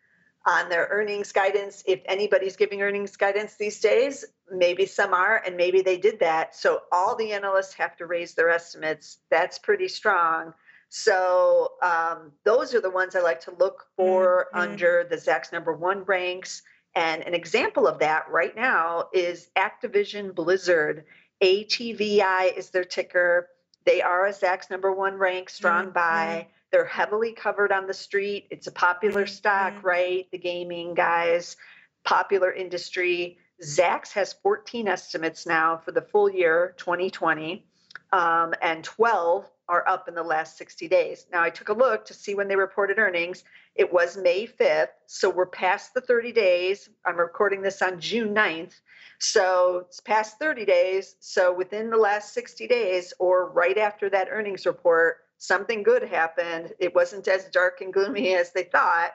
on 0.46 0.68
their 0.68 0.88
earnings 0.90 1.32
guidance. 1.32 1.82
If 1.86 2.00
anybody's 2.06 2.56
giving 2.56 2.82
earnings 2.82 3.16
guidance 3.16 3.56
these 3.56 3.80
days, 3.80 4.24
maybe 4.50 4.86
some 4.86 5.14
are, 5.14 5.42
and 5.44 5.56
maybe 5.56 5.80
they 5.80 5.96
did 5.96 6.20
that. 6.20 6.54
So 6.54 6.82
all 6.92 7.16
the 7.16 7.32
analysts 7.32 7.74
have 7.74 7.96
to 7.96 8.06
raise 8.06 8.34
their 8.34 8.50
estimates. 8.50 9.18
That's 9.30 9.58
pretty 9.58 9.88
strong. 9.88 10.52
So 10.90 11.72
um, 11.82 12.32
those 12.44 12.74
are 12.74 12.80
the 12.80 12.90
ones 12.90 13.16
I 13.16 13.20
like 13.20 13.40
to 13.40 13.54
look 13.58 13.86
for 13.96 14.46
mm-hmm. 14.54 14.70
under 14.70 15.06
the 15.08 15.16
Zacks 15.16 15.52
number 15.52 15.72
one 15.72 16.04
ranks. 16.04 16.62
And 16.94 17.22
an 17.22 17.34
example 17.34 17.88
of 17.88 17.98
that 17.98 18.26
right 18.30 18.54
now 18.54 19.08
is 19.12 19.48
Activision 19.56 20.34
Blizzard. 20.34 21.04
ATVI 21.42 22.56
is 22.56 22.70
their 22.70 22.84
ticker. 22.84 23.48
They 23.84 24.02
are 24.02 24.26
a 24.26 24.32
Zacks 24.32 24.70
number 24.70 24.92
one 24.92 25.14
rank, 25.14 25.50
strong 25.50 25.86
mm-hmm. 25.86 25.94
buy. 25.94 26.48
They're 26.74 26.84
heavily 26.84 27.30
covered 27.30 27.70
on 27.70 27.86
the 27.86 27.94
street. 27.94 28.48
It's 28.50 28.66
a 28.66 28.72
popular 28.72 29.22
mm-hmm. 29.22 29.32
stock, 29.32 29.84
right? 29.84 30.26
The 30.32 30.38
gaming 30.38 30.94
guys, 30.94 31.56
popular 32.02 32.52
industry. 32.52 33.38
Zacks 33.62 34.10
has 34.14 34.32
14 34.32 34.88
estimates 34.88 35.46
now 35.46 35.76
for 35.76 35.92
the 35.92 36.02
full 36.02 36.28
year 36.28 36.74
2020, 36.78 37.64
um, 38.12 38.54
and 38.60 38.82
12 38.82 39.48
are 39.68 39.88
up 39.88 40.08
in 40.08 40.16
the 40.16 40.22
last 40.24 40.58
60 40.58 40.88
days. 40.88 41.26
Now, 41.30 41.44
I 41.44 41.50
took 41.50 41.68
a 41.68 41.72
look 41.72 42.04
to 42.06 42.12
see 42.12 42.34
when 42.34 42.48
they 42.48 42.56
reported 42.56 42.98
earnings. 42.98 43.44
It 43.76 43.92
was 43.92 44.16
May 44.16 44.48
5th, 44.48 44.88
so 45.06 45.30
we're 45.30 45.46
past 45.46 45.94
the 45.94 46.00
30 46.00 46.32
days. 46.32 46.88
I'm 47.04 47.16
recording 47.16 47.62
this 47.62 47.82
on 47.82 48.00
June 48.00 48.34
9th. 48.34 48.74
So 49.20 49.84
it's 49.86 50.00
past 50.00 50.40
30 50.40 50.64
days. 50.64 51.14
So 51.20 51.54
within 51.54 51.88
the 51.88 51.96
last 51.96 52.34
60 52.34 52.66
days, 52.66 53.14
or 53.20 53.48
right 53.52 53.78
after 53.78 54.10
that 54.10 54.26
earnings 54.28 54.66
report, 54.66 55.18
something 55.38 55.82
good 55.82 56.02
happened. 56.02 56.72
It 56.78 56.94
wasn't 56.94 57.28
as 57.28 57.44
dark 57.46 57.80
and 57.80 57.92
gloomy 57.92 58.34
as 58.34 58.52
they 58.52 58.64
thought, 58.64 59.12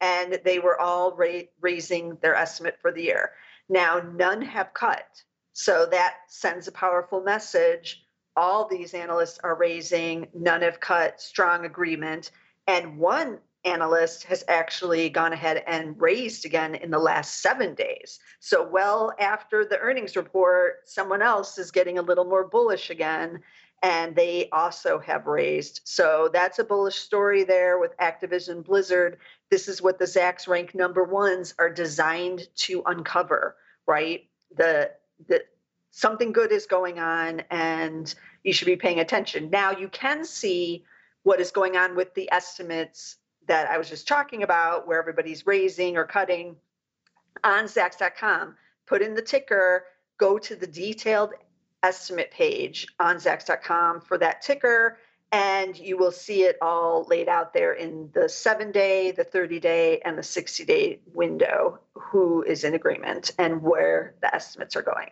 and 0.00 0.40
they 0.44 0.58
were 0.58 0.80
all 0.80 1.14
ra- 1.16 1.48
raising 1.60 2.16
their 2.22 2.34
estimate 2.34 2.78
for 2.80 2.92
the 2.92 3.02
year. 3.02 3.32
Now, 3.68 4.00
none 4.14 4.42
have 4.42 4.72
cut. 4.74 5.22
So 5.52 5.86
that 5.90 6.18
sends 6.28 6.68
a 6.68 6.72
powerful 6.72 7.22
message. 7.22 8.04
All 8.36 8.68
these 8.68 8.94
analysts 8.94 9.40
are 9.42 9.56
raising, 9.56 10.28
none 10.32 10.62
have 10.62 10.78
cut, 10.78 11.20
strong 11.20 11.64
agreement. 11.64 12.30
And 12.68 12.98
one 12.98 13.40
analyst 13.64 14.24
has 14.24 14.44
actually 14.48 15.10
gone 15.10 15.32
ahead 15.32 15.64
and 15.66 16.00
raised 16.00 16.44
again 16.44 16.74
in 16.76 16.90
the 16.90 16.98
last 16.98 17.42
seven 17.42 17.74
days. 17.74 18.20
So, 18.40 18.66
well 18.66 19.12
after 19.18 19.64
the 19.64 19.78
earnings 19.78 20.16
report, 20.16 20.88
someone 20.88 21.22
else 21.22 21.58
is 21.58 21.70
getting 21.70 21.98
a 21.98 22.02
little 22.02 22.24
more 22.24 22.46
bullish 22.46 22.90
again, 22.90 23.40
and 23.82 24.16
they 24.16 24.48
also 24.50 24.98
have 24.98 25.26
raised. 25.26 25.80
So, 25.84 26.28
that's 26.32 26.58
a 26.58 26.64
bullish 26.64 26.96
story 26.96 27.44
there 27.44 27.78
with 27.78 27.96
Activision 27.98 28.64
Blizzard. 28.64 29.18
This 29.50 29.68
is 29.68 29.80
what 29.80 29.98
the 29.98 30.04
Zacks 30.04 30.48
rank 30.48 30.74
number 30.74 31.04
ones 31.04 31.54
are 31.58 31.70
designed 31.70 32.48
to 32.56 32.82
uncover, 32.86 33.56
right? 33.86 34.28
The, 34.56 34.90
the, 35.26 35.44
something 35.90 36.32
good 36.32 36.52
is 36.52 36.66
going 36.66 36.98
on 36.98 37.42
and 37.50 38.14
you 38.44 38.52
should 38.52 38.66
be 38.66 38.76
paying 38.76 39.00
attention. 39.00 39.50
Now, 39.50 39.72
you 39.72 39.88
can 39.88 40.24
see 40.24 40.84
what 41.22 41.40
is 41.40 41.50
going 41.50 41.76
on 41.76 41.96
with 41.96 42.14
the 42.14 42.30
estimates 42.32 43.16
that 43.46 43.68
I 43.68 43.78
was 43.78 43.88
just 43.88 44.06
talking 44.06 44.42
about, 44.42 44.86
where 44.86 45.00
everybody's 45.00 45.46
raising 45.46 45.96
or 45.96 46.04
cutting 46.04 46.56
on 47.42 47.64
Zacks.com. 47.64 48.56
Put 48.86 49.02
in 49.02 49.14
the 49.14 49.22
ticker, 49.22 49.84
go 50.18 50.38
to 50.38 50.54
the 50.54 50.66
detailed 50.66 51.32
estimate 51.82 52.30
page 52.30 52.86
on 52.98 53.16
Zacks.com 53.16 54.00
for 54.00 54.18
that 54.18 54.42
ticker, 54.42 54.98
and 55.30 55.78
you 55.78 55.98
will 55.98 56.10
see 56.10 56.44
it 56.44 56.56
all 56.62 57.04
laid 57.04 57.28
out 57.28 57.52
there 57.52 57.74
in 57.74 58.10
the 58.14 58.28
seven 58.28 58.72
day, 58.72 59.10
the 59.10 59.24
30 59.24 59.60
day, 59.60 60.00
and 60.04 60.16
the 60.16 60.22
60 60.22 60.64
day 60.64 61.00
window 61.12 61.78
who 61.92 62.42
is 62.42 62.64
in 62.64 62.74
agreement 62.74 63.32
and 63.38 63.62
where 63.62 64.14
the 64.22 64.34
estimates 64.34 64.74
are 64.74 64.82
going. 64.82 65.10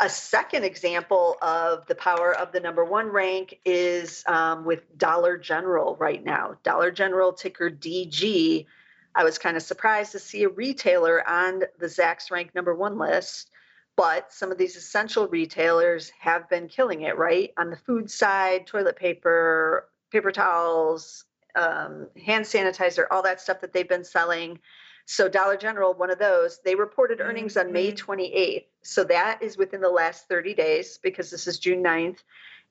A 0.00 0.08
second 0.08 0.64
example 0.64 1.36
of 1.40 1.86
the 1.86 1.94
power 1.94 2.36
of 2.36 2.50
the 2.50 2.58
number 2.58 2.84
one 2.84 3.06
rank 3.08 3.60
is 3.64 4.24
um, 4.26 4.64
with 4.64 4.98
Dollar 4.98 5.38
General 5.38 5.94
right 5.96 6.24
now. 6.24 6.56
Dollar 6.64 6.90
General 6.90 7.32
ticker 7.32 7.70
DG. 7.70 8.66
I 9.14 9.24
was 9.24 9.38
kind 9.38 9.56
of 9.56 9.62
surprised 9.62 10.12
to 10.12 10.18
see 10.18 10.42
a 10.42 10.48
retailer 10.48 11.26
on 11.28 11.62
the 11.78 11.86
Zacks 11.86 12.32
rank 12.32 12.52
number 12.54 12.74
one 12.74 12.98
list 12.98 13.51
but 13.96 14.32
some 14.32 14.50
of 14.50 14.58
these 14.58 14.76
essential 14.76 15.28
retailers 15.28 16.10
have 16.18 16.48
been 16.48 16.68
killing 16.68 17.02
it, 17.02 17.16
right? 17.16 17.52
On 17.58 17.70
the 17.70 17.76
food 17.76 18.10
side, 18.10 18.66
toilet 18.66 18.96
paper, 18.96 19.88
paper 20.10 20.32
towels, 20.32 21.24
um, 21.54 22.08
hand 22.24 22.44
sanitizer, 22.44 23.04
all 23.10 23.22
that 23.22 23.40
stuff 23.40 23.60
that 23.60 23.72
they've 23.72 23.88
been 23.88 24.04
selling. 24.04 24.58
So 25.04 25.28
Dollar 25.28 25.56
General, 25.56 25.94
one 25.94 26.10
of 26.10 26.18
those, 26.18 26.60
they 26.64 26.74
reported 26.74 27.20
earnings 27.20 27.56
on 27.56 27.72
May 27.72 27.92
28th. 27.92 28.32
Mm-hmm. 28.32 28.66
So 28.82 29.04
that 29.04 29.42
is 29.42 29.56
within 29.56 29.80
the 29.80 29.90
last 29.90 30.28
30 30.28 30.54
days 30.54 30.98
because 31.02 31.30
this 31.30 31.46
is 31.46 31.58
June 31.58 31.82
9th. 31.82 32.18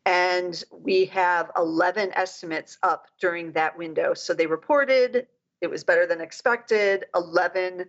And 0.05 0.63
we 0.71 1.05
have 1.05 1.51
11 1.55 2.11
estimates 2.13 2.77
up 2.81 3.07
during 3.19 3.51
that 3.51 3.77
window. 3.77 4.15
So 4.15 4.33
they 4.33 4.47
reported 4.47 5.27
it 5.61 5.69
was 5.69 5.83
better 5.83 6.07
than 6.07 6.21
expected. 6.21 7.05
11 7.15 7.85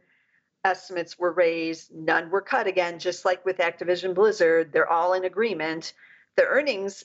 estimates 0.65 1.19
were 1.19 1.33
raised, 1.33 1.93
none 1.93 2.31
were 2.31 2.41
cut 2.41 2.67
again, 2.67 2.99
just 2.99 3.25
like 3.25 3.45
with 3.45 3.59
Activision 3.59 4.15
Blizzard. 4.15 4.73
They're 4.73 4.91
all 4.91 5.15
in 5.15 5.25
agreement. 5.25 5.93
The 6.37 6.45
earnings 6.45 7.05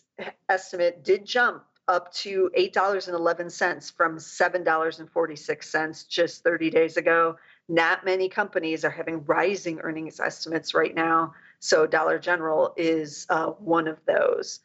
estimate 0.49 1.03
did 1.03 1.25
jump 1.25 1.63
up 1.87 2.13
to 2.13 2.51
$8.11 2.57 3.93
from 3.93 4.17
$7.46 4.17 6.07
just 6.07 6.43
30 6.43 6.69
days 6.69 6.97
ago. 6.97 7.37
Not 7.69 8.05
many 8.05 8.29
companies 8.29 8.85
are 8.85 8.89
having 8.89 9.25
rising 9.25 9.79
earnings 9.79 10.19
estimates 10.19 10.73
right 10.73 10.93
now. 10.93 11.33
So 11.59 11.87
Dollar 11.87 12.19
General 12.19 12.73
is 12.77 13.25
uh, 13.29 13.47
one 13.47 13.87
of 13.87 13.97
those. 14.05 14.59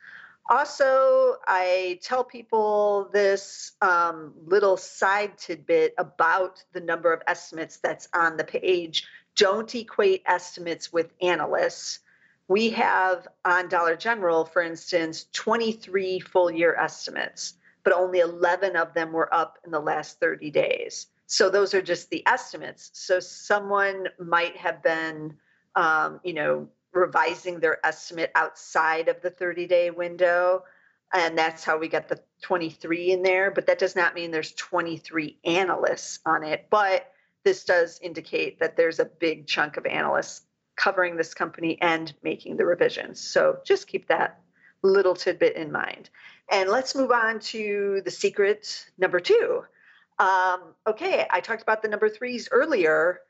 Also, 0.50 1.36
I 1.46 2.00
tell 2.02 2.24
people 2.24 3.08
this 3.12 3.72
um, 3.80 4.34
little 4.44 4.76
side 4.76 5.38
tidbit 5.38 5.94
about 5.98 6.62
the 6.72 6.80
number 6.80 7.12
of 7.12 7.22
estimates 7.26 7.76
that's 7.76 8.08
on 8.12 8.36
the 8.36 8.44
page. 8.44 9.06
Don't 9.36 9.72
equate 9.74 10.22
estimates 10.26 10.92
with 10.92 11.12
analysts. 11.22 12.00
We 12.48 12.70
have 12.70 13.28
on 13.44 13.68
Dollar 13.68 13.96
General, 13.96 14.44
for 14.44 14.62
instance, 14.62 15.26
23 15.32 16.20
full 16.20 16.50
year 16.50 16.74
estimates, 16.74 17.54
but 17.84 17.92
only 17.92 18.18
11 18.18 18.76
of 18.76 18.92
them 18.94 19.12
were 19.12 19.32
up 19.32 19.58
in 19.64 19.70
the 19.70 19.80
last 19.80 20.18
30 20.20 20.50
days. 20.50 21.06
So 21.26 21.48
those 21.48 21.72
are 21.72 21.80
just 21.80 22.10
the 22.10 22.26
estimates. 22.26 22.90
So 22.92 23.20
someone 23.20 24.08
might 24.18 24.56
have 24.56 24.82
been, 24.82 25.38
um, 25.76 26.20
you 26.24 26.34
know, 26.34 26.68
revising 26.92 27.60
their 27.60 27.84
estimate 27.84 28.30
outside 28.34 29.08
of 29.08 29.20
the 29.22 29.30
30 29.30 29.66
day 29.66 29.90
window. 29.90 30.64
And 31.14 31.36
that's 31.36 31.62
how 31.62 31.78
we 31.78 31.88
got 31.88 32.08
the 32.08 32.20
23 32.42 33.12
in 33.12 33.22
there. 33.22 33.50
But 33.50 33.66
that 33.66 33.78
does 33.78 33.94
not 33.94 34.14
mean 34.14 34.30
there's 34.30 34.52
23 34.52 35.38
analysts 35.44 36.20
on 36.24 36.42
it. 36.42 36.68
But 36.70 37.10
this 37.44 37.64
does 37.64 37.98
indicate 38.00 38.60
that 38.60 38.76
there's 38.76 38.98
a 38.98 39.04
big 39.04 39.46
chunk 39.46 39.76
of 39.76 39.86
analysts 39.86 40.42
covering 40.76 41.16
this 41.16 41.34
company 41.34 41.78
and 41.80 42.14
making 42.22 42.56
the 42.56 42.64
revisions. 42.64 43.20
So 43.20 43.58
just 43.64 43.88
keep 43.88 44.08
that 44.08 44.40
little 44.82 45.14
tidbit 45.14 45.56
in 45.56 45.70
mind. 45.70 46.10
And 46.50 46.70
let's 46.70 46.94
move 46.94 47.10
on 47.10 47.40
to 47.40 48.02
the 48.04 48.10
secret 48.10 48.86
number 48.98 49.20
two. 49.20 49.64
Um, 50.18 50.74
okay, 50.86 51.26
I 51.30 51.40
talked 51.40 51.62
about 51.62 51.82
the 51.82 51.88
number 51.88 52.08
threes 52.08 52.48
earlier 52.50 53.20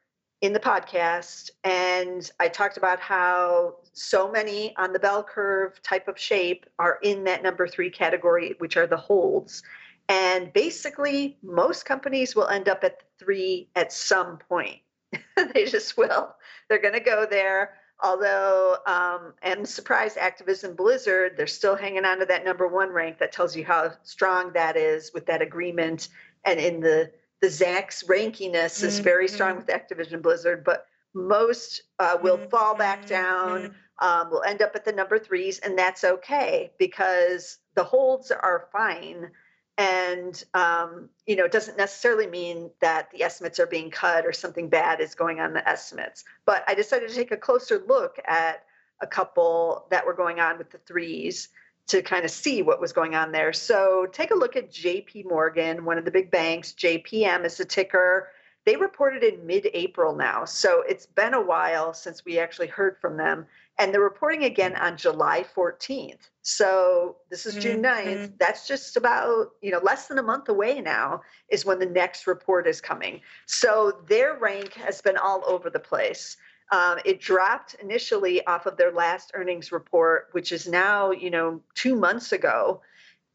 in 0.42 0.52
the 0.52 0.60
podcast 0.60 1.50
and 1.62 2.28
I 2.40 2.48
talked 2.48 2.76
about 2.76 2.98
how 2.98 3.76
so 3.92 4.30
many 4.30 4.76
on 4.76 4.92
the 4.92 4.98
bell 4.98 5.22
curve 5.22 5.80
type 5.82 6.08
of 6.08 6.18
shape 6.18 6.66
are 6.80 6.98
in 7.02 7.22
that 7.24 7.44
number 7.44 7.68
three 7.68 7.90
category, 7.90 8.56
which 8.58 8.76
are 8.76 8.88
the 8.88 8.96
holds. 8.96 9.62
And 10.08 10.52
basically, 10.52 11.38
most 11.44 11.84
companies 11.84 12.34
will 12.34 12.48
end 12.48 12.68
up 12.68 12.82
at 12.82 13.04
three 13.20 13.68
at 13.76 13.92
some 13.92 14.38
point. 14.48 14.80
they 15.54 15.64
just 15.64 15.96
will. 15.96 16.34
They're 16.68 16.82
going 16.82 16.94
to 16.94 17.00
go 17.00 17.24
there. 17.24 17.74
Although 18.02 18.78
um, 18.84 19.34
I'm 19.44 19.64
surprised 19.64 20.18
Activision 20.18 20.74
Blizzard, 20.74 21.34
they're 21.36 21.46
still 21.46 21.76
hanging 21.76 22.04
on 22.04 22.18
to 22.18 22.26
that 22.26 22.44
number 22.44 22.66
one 22.66 22.88
rank. 22.90 23.18
That 23.18 23.30
tells 23.30 23.54
you 23.54 23.64
how 23.64 23.92
strong 24.02 24.52
that 24.54 24.76
is 24.76 25.12
with 25.14 25.26
that 25.26 25.40
agreement 25.40 26.08
and 26.44 26.58
in 26.58 26.80
the 26.80 27.12
the 27.42 27.48
Zacks 27.48 28.08
rankiness 28.08 28.78
mm-hmm. 28.78 28.86
is 28.86 29.00
very 29.00 29.28
strong 29.28 29.56
mm-hmm. 29.56 29.66
with 29.66 29.66
Activision 29.66 30.22
Blizzard, 30.22 30.64
but 30.64 30.86
most 31.12 31.82
uh, 31.98 32.16
will 32.22 32.38
mm-hmm. 32.38 32.48
fall 32.48 32.74
back 32.74 33.04
down. 33.06 33.74
Um, 34.00 34.30
will 34.30 34.42
end 34.42 34.62
up 34.62 34.74
at 34.74 34.84
the 34.84 34.92
number 34.92 35.18
threes, 35.18 35.60
and 35.60 35.78
that's 35.78 36.02
okay 36.02 36.72
because 36.78 37.58
the 37.74 37.84
holds 37.84 38.32
are 38.32 38.68
fine. 38.72 39.30
And 39.78 40.42
um, 40.54 41.08
you 41.26 41.36
know, 41.36 41.44
it 41.44 41.52
doesn't 41.52 41.76
necessarily 41.76 42.26
mean 42.26 42.70
that 42.80 43.10
the 43.12 43.22
estimates 43.22 43.60
are 43.60 43.66
being 43.66 43.90
cut 43.90 44.26
or 44.26 44.32
something 44.32 44.68
bad 44.68 45.00
is 45.00 45.14
going 45.14 45.38
on 45.38 45.52
the 45.52 45.68
estimates. 45.68 46.24
But 46.46 46.64
I 46.66 46.74
decided 46.74 47.10
to 47.10 47.14
take 47.14 47.32
a 47.32 47.36
closer 47.36 47.82
look 47.86 48.18
at 48.26 48.64
a 49.00 49.06
couple 49.06 49.86
that 49.90 50.06
were 50.06 50.14
going 50.14 50.40
on 50.40 50.58
with 50.58 50.70
the 50.70 50.78
threes 50.78 51.48
to 51.92 52.00
kind 52.00 52.24
of 52.24 52.30
see 52.30 52.62
what 52.62 52.80
was 52.80 52.90
going 52.90 53.14
on 53.14 53.32
there. 53.32 53.52
So 53.52 54.06
take 54.12 54.30
a 54.30 54.34
look 54.34 54.56
at 54.56 54.72
JP 54.72 55.26
Morgan, 55.26 55.84
one 55.84 55.98
of 55.98 56.06
the 56.06 56.10
big 56.10 56.30
banks. 56.30 56.72
JPM 56.72 57.44
is 57.44 57.58
the 57.58 57.66
ticker. 57.66 58.30
They 58.64 58.76
reported 58.76 59.22
in 59.22 59.46
mid 59.46 59.68
April 59.74 60.14
now. 60.14 60.46
So 60.46 60.82
it's 60.88 61.04
been 61.04 61.34
a 61.34 61.42
while 61.42 61.92
since 61.92 62.24
we 62.24 62.38
actually 62.38 62.68
heard 62.68 62.96
from 62.98 63.18
them. 63.18 63.44
And 63.78 63.92
they're 63.92 64.00
reporting 64.00 64.44
again 64.44 64.74
on 64.76 64.96
July 64.96 65.44
14th. 65.54 66.30
So 66.40 67.16
this 67.28 67.44
is 67.44 67.56
June 67.56 67.82
9th. 67.82 68.06
Mm-hmm. 68.06 68.34
That's 68.38 68.66
just 68.66 68.96
about, 68.96 69.50
you 69.60 69.70
know, 69.70 69.80
less 69.82 70.06
than 70.06 70.18
a 70.18 70.22
month 70.22 70.48
away 70.48 70.80
now 70.80 71.20
is 71.50 71.66
when 71.66 71.78
the 71.78 71.86
next 71.86 72.26
report 72.26 72.66
is 72.66 72.80
coming. 72.80 73.20
So 73.44 74.00
their 74.08 74.38
rank 74.38 74.72
has 74.74 75.02
been 75.02 75.18
all 75.18 75.42
over 75.46 75.68
the 75.68 75.80
place. 75.80 76.38
Um, 76.72 76.98
it 77.04 77.20
dropped 77.20 77.74
initially 77.74 78.44
off 78.46 78.64
of 78.64 78.78
their 78.78 78.90
last 78.90 79.30
earnings 79.34 79.72
report, 79.72 80.28
which 80.32 80.52
is 80.52 80.66
now, 80.66 81.10
you 81.10 81.30
know, 81.30 81.60
two 81.74 81.94
months 81.94 82.32
ago. 82.32 82.80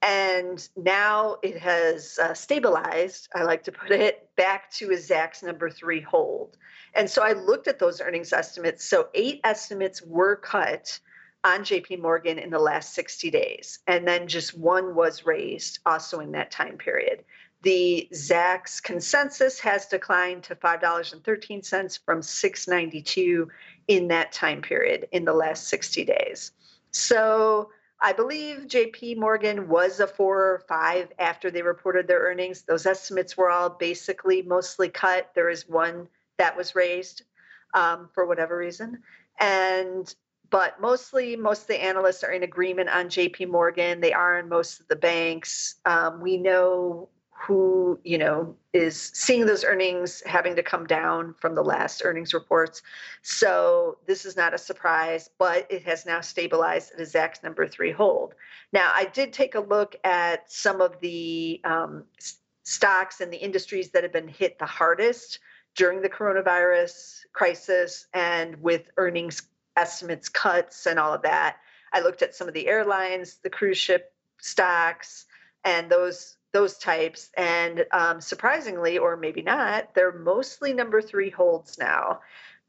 And 0.01 0.67
now 0.75 1.37
it 1.43 1.57
has 1.59 2.19
uh, 2.19 2.33
stabilized, 2.33 3.29
I 3.35 3.43
like 3.43 3.63
to 3.63 3.71
put 3.71 3.91
it, 3.91 4.27
back 4.35 4.71
to 4.73 4.89
a 4.89 4.95
Zacks 4.95 5.43
number 5.43 5.69
three 5.69 6.01
hold. 6.01 6.57
And 6.95 7.07
so 7.07 7.21
I 7.23 7.33
looked 7.33 7.67
at 7.67 7.77
those 7.77 8.01
earnings 8.01 8.33
estimates. 8.33 8.83
So 8.83 9.09
eight 9.13 9.41
estimates 9.43 10.01
were 10.01 10.35
cut 10.35 10.99
on 11.43 11.61
JP 11.61 12.01
Morgan 12.01 12.39
in 12.39 12.49
the 12.49 12.59
last 12.59 12.95
60 12.95 13.29
days. 13.29 13.79
And 13.85 14.07
then 14.07 14.27
just 14.27 14.57
one 14.57 14.95
was 14.95 15.25
raised 15.25 15.79
also 15.85 16.19
in 16.19 16.31
that 16.31 16.49
time 16.49 16.77
period. 16.77 17.23
The 17.63 18.07
Zacks 18.13 18.81
consensus 18.81 19.59
has 19.59 19.87
declined 19.87 20.43
to 20.43 20.55
$5.13 20.55 21.99
from 22.05 22.21
692 22.21 23.49
in 23.87 24.07
that 24.09 24.31
time 24.31 24.61
period 24.61 25.07
in 25.11 25.25
the 25.25 25.33
last 25.33 25.67
60 25.67 26.05
days. 26.05 26.51
So 26.91 27.69
I 27.99 28.13
believe 28.13 28.67
JP 28.67 29.17
Morgan 29.17 29.67
was 29.67 29.99
a 29.99 30.07
four 30.07 30.37
or 30.37 30.59
five 30.67 31.11
after 31.17 31.49
they 31.49 31.63
reported 31.63 32.07
their 32.07 32.19
earnings. 32.19 32.61
Those 32.61 32.85
estimates 32.85 33.35
were 33.35 33.49
all 33.49 33.71
basically 33.71 34.43
mostly 34.43 34.89
cut. 34.89 35.31
There 35.33 35.49
is 35.49 35.67
one 35.67 36.07
that 36.37 36.55
was 36.55 36.75
raised 36.75 37.23
um, 37.73 38.09
for 38.13 38.25
whatever 38.25 38.57
reason. 38.57 39.01
And 39.39 40.13
but 40.49 40.79
mostly 40.79 41.35
most 41.35 41.63
of 41.63 41.67
the 41.67 41.83
analysts 41.83 42.23
are 42.23 42.31
in 42.31 42.43
agreement 42.43 42.89
on 42.89 43.07
JP 43.07 43.49
Morgan. 43.49 43.99
They 43.99 44.13
are 44.13 44.39
in 44.39 44.47
most 44.47 44.79
of 44.79 44.87
the 44.87 44.95
banks. 44.95 45.75
Um, 45.85 46.21
we 46.21 46.37
know 46.37 47.09
who 47.39 47.99
you 48.03 48.17
know 48.17 48.55
is 48.73 49.11
seeing 49.13 49.45
those 49.45 49.63
earnings 49.63 50.23
having 50.25 50.55
to 50.55 50.63
come 50.63 50.85
down 50.87 51.35
from 51.39 51.55
the 51.55 51.63
last 51.63 52.01
earnings 52.03 52.33
reports. 52.33 52.81
So 53.21 53.99
this 54.07 54.25
is 54.25 54.35
not 54.35 54.53
a 54.53 54.57
surprise 54.57 55.29
but 55.37 55.67
it 55.69 55.83
has 55.83 56.05
now 56.05 56.21
stabilized 56.21 56.93
at 56.93 56.99
a 56.99 57.03
zacks 57.03 57.43
number 57.43 57.67
three 57.67 57.91
hold. 57.91 58.33
Now 58.73 58.91
i 58.93 59.05
did 59.05 59.33
take 59.33 59.55
a 59.55 59.59
look 59.59 59.95
at 60.03 60.51
some 60.51 60.81
of 60.81 60.99
the 60.99 61.61
um, 61.63 62.05
stocks 62.63 63.21
and 63.21 63.31
the 63.31 63.37
industries 63.37 63.91
that 63.91 64.03
have 64.03 64.13
been 64.13 64.27
hit 64.27 64.57
the 64.59 64.65
hardest 64.65 65.39
during 65.75 66.01
the 66.01 66.09
coronavirus 66.09 67.19
crisis 67.33 68.07
and 68.13 68.61
with 68.61 68.89
earnings 68.97 69.43
estimates 69.77 70.27
cuts 70.27 70.87
and 70.87 70.97
all 70.97 71.13
of 71.13 71.21
that. 71.21 71.57
I 71.93 72.01
looked 72.01 72.23
at 72.23 72.35
some 72.35 72.47
of 72.47 72.55
the 72.55 72.67
airlines 72.67 73.37
the 73.43 73.49
cruise 73.49 73.77
ship 73.77 74.11
stocks 74.41 75.25
and 75.63 75.89
those 75.89 76.37
those 76.57 76.77
types. 76.79 77.29
And 77.37 77.85
um, 77.91 78.19
surprisingly, 78.19 78.97
or 78.97 79.15
maybe 79.15 79.43
not, 79.43 79.93
they're 79.93 80.17
mostly 80.17 80.73
number 80.73 81.03
three 81.03 81.29
holds 81.29 81.77
now. 81.77 82.21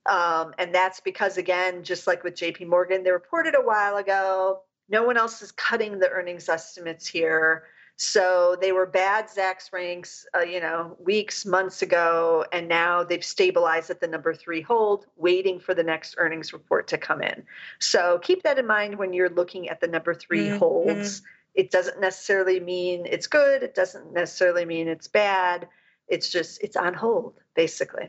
Um, 0.05 0.53
and 0.59 0.75
that's 0.75 1.01
because, 1.01 1.39
again, 1.39 1.83
just 1.83 2.07
like 2.07 2.23
with 2.23 2.35
JP 2.35 2.67
Morgan, 2.67 3.03
they 3.03 3.11
reported 3.11 3.55
a 3.55 3.63
while 3.63 3.97
ago. 3.97 4.61
No 4.91 5.05
one 5.05 5.17
else 5.17 5.41
is 5.41 5.53
cutting 5.53 5.99
the 5.99 6.11
earnings 6.11 6.51
estimates 6.51 7.07
here. 7.07 7.65
So 7.97 8.57
they 8.61 8.73
were 8.73 8.85
bad 8.85 9.29
Zacks 9.29 9.73
ranks, 9.73 10.27
uh, 10.37 10.41
you 10.41 10.61
know, 10.61 10.95
weeks, 11.01 11.47
months 11.47 11.81
ago, 11.81 12.45
and 12.53 12.69
now 12.69 13.05
they've 13.05 13.25
stabilized 13.25 13.89
at 13.89 14.01
the 14.01 14.07
number 14.07 14.35
three 14.35 14.61
hold, 14.61 15.07
waiting 15.17 15.59
for 15.59 15.75
the 15.75 15.83
next 15.83 16.15
earnings 16.19 16.53
report 16.53 16.89
to 16.89 16.99
come 16.99 17.23
in. 17.23 17.43
So 17.79 18.19
keep 18.23 18.43
that 18.43 18.59
in 18.59 18.67
mind 18.67 18.99
when 18.99 19.15
you're 19.15 19.31
looking 19.31 19.71
at 19.71 19.81
the 19.81 19.89
number 19.89 20.15
3 20.15 20.39
mm-hmm. 20.39 20.59
holds 20.59 21.23
it 21.59 21.73
doesn't 21.73 22.01
necessarily 22.01 22.61
mean 22.61 23.05
it's 23.05 23.27
good 23.27 23.65
it 23.65 23.75
doesn't 23.75 24.13
necessarily 24.13 24.65
mean 24.65 24.87
it's 24.87 25.09
bad 25.09 25.69
it's 26.07 26.31
just 26.31 26.63
it's 26.63 26.77
on 26.77 26.95
hold 26.95 27.35
basically. 27.55 28.09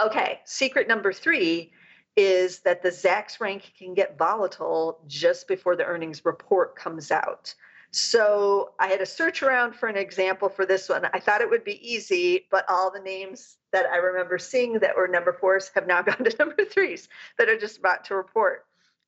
Okay 0.00 0.40
secret 0.44 0.88
number 0.88 1.12
three 1.12 1.72
is 2.16 2.60
that 2.60 2.80
the 2.82 2.90
zacks 2.90 3.40
rank 3.40 3.72
can 3.76 3.92
get 3.92 4.16
volatile 4.16 5.00
just 5.08 5.48
before 5.48 5.74
the 5.74 5.84
earnings 5.84 6.24
report 6.24 6.76
comes 6.76 7.10
out. 7.10 7.52
So 7.90 8.74
i 8.78 8.86
had 8.86 9.00
to 9.00 9.06
search 9.06 9.42
around 9.42 9.74
for 9.74 9.88
an 9.88 9.96
example 9.96 10.48
for 10.48 10.64
this 10.64 10.88
one. 10.88 11.04
I 11.12 11.18
thought 11.18 11.40
it 11.40 11.50
would 11.50 11.64
be 11.64 11.92
easy 11.92 12.46
but 12.52 12.64
all 12.70 12.90
the 12.92 13.00
names 13.00 13.56
that 13.72 13.86
i 13.86 13.96
remember 13.96 14.38
seeing 14.38 14.78
that 14.78 14.96
were 14.96 15.08
number 15.08 15.32
fours 15.32 15.72
have 15.74 15.88
now 15.88 16.02
gone 16.08 16.22
to 16.22 16.36
number 16.38 16.64
threes 16.64 17.08
that 17.36 17.48
are 17.48 17.58
just 17.58 17.78
about 17.78 18.04
to 18.04 18.14
report 18.14 18.64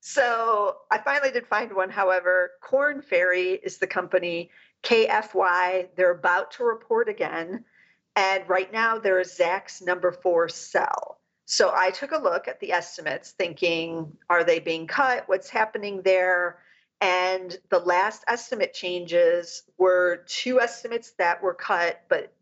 so 0.08 0.76
I 0.88 0.98
finally 0.98 1.32
did 1.32 1.48
find 1.48 1.74
one. 1.74 1.90
However, 1.90 2.52
Korn 2.62 3.02
Ferry 3.02 3.54
is 3.54 3.78
the 3.78 3.88
company, 3.88 4.52
KFY. 4.84 5.88
They're 5.96 6.12
about 6.12 6.52
to 6.52 6.64
report 6.64 7.08
again. 7.08 7.64
And 8.14 8.48
right 8.48 8.72
now 8.72 8.98
they're 9.00 9.18
a 9.18 9.24
Zacks 9.24 9.82
number 9.82 10.12
four 10.12 10.48
sell. 10.48 11.18
So 11.46 11.72
I 11.74 11.90
took 11.90 12.12
a 12.12 12.22
look 12.22 12.46
at 12.46 12.60
the 12.60 12.70
estimates, 12.70 13.32
thinking, 13.32 14.16
are 14.30 14.44
they 14.44 14.60
being 14.60 14.86
cut? 14.86 15.28
What's 15.28 15.50
happening 15.50 16.02
there? 16.02 16.60
And 17.00 17.58
the 17.70 17.80
last 17.80 18.22
estimate 18.28 18.74
changes 18.74 19.64
were 19.76 20.22
two 20.28 20.60
estimates 20.60 21.14
that 21.18 21.42
were 21.42 21.54
cut, 21.54 22.02
but 22.08 22.32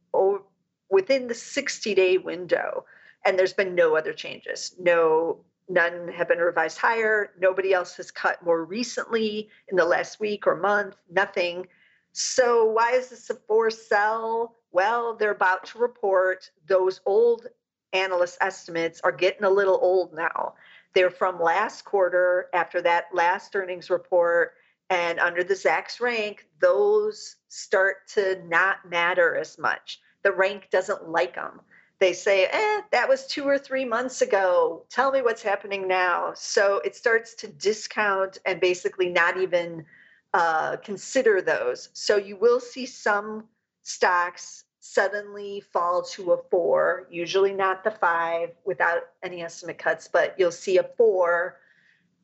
within 0.91 1.29
the 1.29 1.35
60 1.35 1.95
day 1.95 2.19
window. 2.19 2.85
And 3.25 3.39
there's 3.39 3.55
been 3.55 3.75
no 3.75 3.97
other 3.97 4.13
changes, 4.13 4.75
no 4.79 5.47
None 5.69 6.09
have 6.09 6.29
been 6.29 6.39
revised 6.39 6.79
higher. 6.79 7.33
Nobody 7.39 7.73
else 7.73 7.97
has 7.97 8.11
cut 8.11 8.45
more 8.45 8.65
recently 8.65 9.49
in 9.69 9.77
the 9.77 9.85
last 9.85 10.21
week 10.21 10.47
or 10.47 10.57
month, 10.57 10.97
nothing. 11.11 11.67
So, 12.13 12.65
why 12.67 12.93
is 12.93 13.09
this 13.09 13.31
a 13.31 13.35
four 13.35 13.71
sell? 13.71 14.57
Well, 14.73 15.17
they're 15.17 15.31
about 15.31 15.65
to 15.67 15.79
report 15.79 16.51
those 16.67 17.01
old 17.07 17.47
analyst 17.93 18.39
estimates 18.41 19.01
are 19.03 19.13
getting 19.13 19.45
a 19.45 19.51
little 19.51 19.79
old 19.81 20.13
now. 20.13 20.55
They're 20.95 21.11
from 21.11 21.41
last 21.41 21.85
quarter 21.85 22.51
after 22.53 22.83
that 22.83 23.07
last 23.13 23.55
earnings 23.57 23.89
report. 23.89 24.55
And 24.91 25.19
under 25.19 25.43
the 25.43 25.55
Zacks 25.55 26.01
rank, 26.01 26.47
those 26.61 27.37
start 27.49 28.07
to 28.15 28.43
not 28.47 28.89
matter 28.89 29.35
as 29.35 29.59
much. 29.59 30.01
The 30.23 30.33
rank 30.33 30.69
doesn't 30.71 31.09
like 31.09 31.35
them 31.37 31.61
they 32.05 32.13
say, 32.13 32.45
eh, 32.53 32.83
that 32.93 33.09
was 33.09 33.27
two 33.27 33.45
or 33.45 33.57
three 33.57 33.87
months 33.87 34.21
ago. 34.21 34.85
Tell 34.91 35.11
me 35.11 35.23
what's 35.23 35.43
happening 35.43 35.89
now. 35.89 36.33
So 36.37 36.83
it 36.85 36.95
starts 36.95 37.35
to 37.37 37.49
discount 37.49 38.37
and 38.45 38.61
basically 38.61 39.09
not 39.09 39.39
even 39.39 39.87
uh, 40.35 40.77
consider 40.77 41.41
those. 41.41 41.89
So 41.95 42.19
you 42.19 42.37
will 42.37 42.61
see 42.61 42.85
some 42.85 43.45
stocks 43.85 44.65
suddenly 44.81 45.63
fall 45.73 46.03
to 46.03 46.33
a 46.33 46.43
four, 46.51 47.07
usually 47.11 47.55
not 47.55 47.85
the 47.85 47.93
five 47.93 48.51
without 48.67 49.05
any 49.23 49.43
estimate 49.43 49.79
cuts, 49.79 50.07
but 50.07 50.35
you'll 50.39 50.53
see 50.53 50.77
a 50.77 50.91
four 50.99 51.57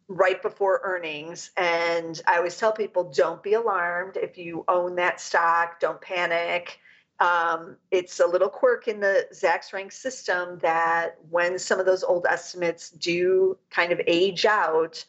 right 0.09 0.43
before 0.43 0.83
earnings. 0.85 1.53
And 1.57 2.21
I 2.27 2.37
always 2.37 2.59
tell 2.59 2.73
people 2.73 3.05
don't 3.05 3.43
be 3.43 3.55
alarmed 3.55 4.19
if 4.19 4.37
you 4.37 4.63
own 4.69 4.97
that 4.97 5.23
stock, 5.23 5.81
don't 5.81 6.03
panic 6.03 6.81
um, 7.21 7.77
it's 7.91 8.19
a 8.19 8.27
little 8.27 8.49
quirk 8.49 8.89
in 8.89 8.99
the 8.99 9.27
Zacks 9.33 9.73
rank 9.75 9.93
system 9.93 10.59
that 10.61 11.19
when 11.29 11.59
some 11.59 11.79
of 11.79 11.85
those 11.85 12.03
old 12.03 12.27
estimates 12.27 12.91
do 12.91 13.59
kind 13.71 13.93
of 13.93 14.01
age 14.07 14.47
out, 14.47 15.05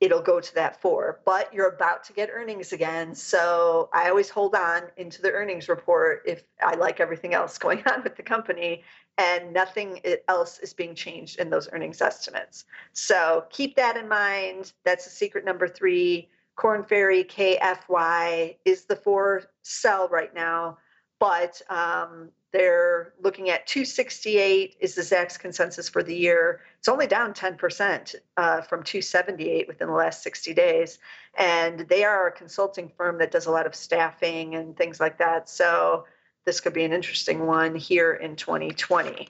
it'll 0.00 0.20
go 0.20 0.40
to 0.40 0.54
that 0.54 0.80
four. 0.82 1.20
But 1.24 1.52
you're 1.54 1.70
about 1.70 2.04
to 2.04 2.12
get 2.12 2.28
earnings 2.30 2.74
again. 2.74 3.14
So 3.14 3.88
I 3.94 4.10
always 4.10 4.28
hold 4.28 4.54
on 4.54 4.82
into 4.98 5.22
the 5.22 5.32
earnings 5.32 5.70
report 5.70 6.22
if 6.26 6.42
I 6.62 6.74
like 6.74 7.00
everything 7.00 7.32
else 7.32 7.56
going 7.64 7.82
on 7.86 8.02
with 8.02 8.16
the 8.16 8.22
company 8.22 8.82
and 9.16 9.52
nothing 9.52 10.00
else 10.28 10.58
is 10.58 10.74
being 10.74 10.94
changed 10.94 11.38
in 11.38 11.48
those 11.48 11.68
earnings 11.72 12.02
estimates. 12.02 12.66
So 12.92 13.46
keep 13.48 13.74
that 13.76 13.96
in 13.96 14.06
mind. 14.06 14.72
That's 14.84 15.06
a 15.06 15.10
secret 15.10 15.46
number 15.46 15.68
three. 15.68 16.28
Korn 16.56 16.84
Ferry 16.84 17.24
KFY 17.24 18.56
is 18.64 18.84
the 18.84 18.96
four 18.96 19.44
sell 19.62 20.08
right 20.08 20.34
now 20.34 20.78
but 21.18 21.60
um, 21.70 22.30
they're 22.52 23.12
looking 23.20 23.50
at 23.50 23.66
268 23.66 24.76
is 24.78 24.94
the 24.94 25.02
Zacks 25.02 25.38
consensus 25.38 25.88
for 25.88 26.02
the 26.02 26.14
year. 26.14 26.60
It's 26.78 26.88
only 26.88 27.06
down 27.06 27.34
10% 27.34 28.14
uh, 28.36 28.60
from 28.62 28.82
278 28.82 29.66
within 29.66 29.88
the 29.88 29.94
last 29.94 30.22
60 30.22 30.54
days. 30.54 30.98
And 31.36 31.80
they 31.80 32.04
are 32.04 32.28
a 32.28 32.32
consulting 32.32 32.92
firm 32.96 33.18
that 33.18 33.32
does 33.32 33.46
a 33.46 33.50
lot 33.50 33.66
of 33.66 33.74
staffing 33.74 34.54
and 34.54 34.76
things 34.76 35.00
like 35.00 35.18
that. 35.18 35.48
So 35.48 36.06
this 36.44 36.60
could 36.60 36.74
be 36.74 36.84
an 36.84 36.92
interesting 36.92 37.46
one 37.46 37.74
here 37.74 38.12
in 38.12 38.36
2020. 38.36 39.28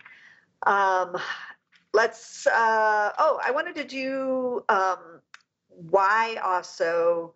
Um, 0.67 1.17
let's, 1.95 2.47
uh, 2.47 3.13
oh, 3.19 3.41
I 3.43 3.53
wanted 3.53 3.77
to 3.77 3.85
do 3.85 4.65
um, 4.69 4.99
why 5.69 6.37
also 6.45 7.35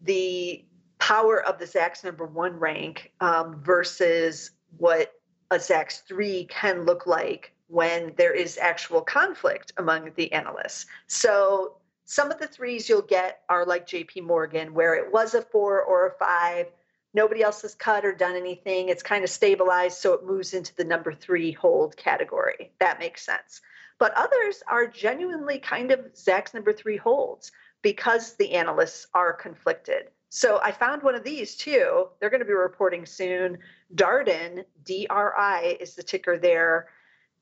the 0.00 0.64
power 0.98 1.42
of 1.44 1.58
the 1.58 1.64
Zacks 1.64 2.04
number 2.04 2.26
one 2.26 2.58
rank 2.58 3.12
um, 3.20 3.60
versus 3.62 4.50
what 4.78 5.12
a 5.50 5.56
Zacks 5.56 6.02
3 6.04 6.46
can 6.46 6.84
look 6.84 7.06
like 7.06 7.54
when 7.68 8.12
there 8.16 8.32
is 8.32 8.58
actual 8.58 9.00
conflict 9.00 9.72
among 9.76 10.12
the 10.16 10.32
analysts. 10.32 10.86
So 11.06 11.76
some 12.04 12.30
of 12.30 12.38
the 12.38 12.46
threes 12.46 12.88
you'll 12.88 13.02
get 13.02 13.40
are 13.48 13.64
like 13.64 13.86
JP 13.86 14.22
Morgan, 14.22 14.74
where 14.74 14.94
it 14.94 15.12
was 15.12 15.34
a 15.34 15.42
four 15.42 15.82
or 15.82 16.06
a 16.06 16.12
five. 16.12 16.66
Nobody 17.14 17.42
else 17.42 17.62
has 17.62 17.74
cut 17.74 18.04
or 18.04 18.12
done 18.12 18.36
anything. 18.36 18.88
It's 18.88 19.02
kind 19.02 19.24
of 19.24 19.30
stabilized, 19.30 19.98
so 19.98 20.12
it 20.12 20.26
moves 20.26 20.52
into 20.52 20.74
the 20.74 20.84
number 20.84 21.14
three 21.14 21.52
hold 21.52 21.96
category. 21.96 22.72
That 22.80 22.98
makes 22.98 23.24
sense. 23.24 23.60
But 23.98 24.12
others 24.16 24.62
are 24.68 24.86
genuinely 24.86 25.58
kind 25.58 25.92
of 25.92 26.12
Zacks 26.14 26.52
number 26.52 26.72
three 26.72 26.96
holds 26.96 27.52
because 27.82 28.34
the 28.34 28.52
analysts 28.54 29.06
are 29.14 29.32
conflicted. 29.32 30.10
So 30.34 30.58
I 30.60 30.72
found 30.72 31.04
one 31.04 31.14
of 31.14 31.22
these 31.22 31.54
too. 31.54 32.08
They're 32.18 32.28
going 32.28 32.40
to 32.40 32.44
be 32.44 32.54
reporting 32.54 33.06
soon. 33.06 33.56
Darden, 33.94 34.64
DRI 34.84 35.76
is 35.78 35.94
the 35.94 36.02
ticker 36.02 36.38
there. 36.38 36.88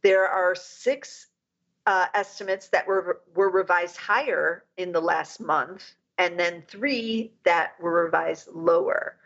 There 0.03 0.29
are 0.29 0.55
six 0.55 1.29
uh, 1.87 2.05
estimates 2.13 2.69
that 2.69 2.87
were 2.87 3.23
were 3.35 3.49
revised 3.49 3.97
higher 3.97 4.65
in 4.77 4.93
the 4.93 5.01
last 5.01 5.41
month, 5.41 5.91
and 6.19 6.39
then 6.39 6.65
three 6.69 7.33
that 7.45 7.81
were 7.81 8.05
revised 8.05 8.49
lower. 8.53 9.17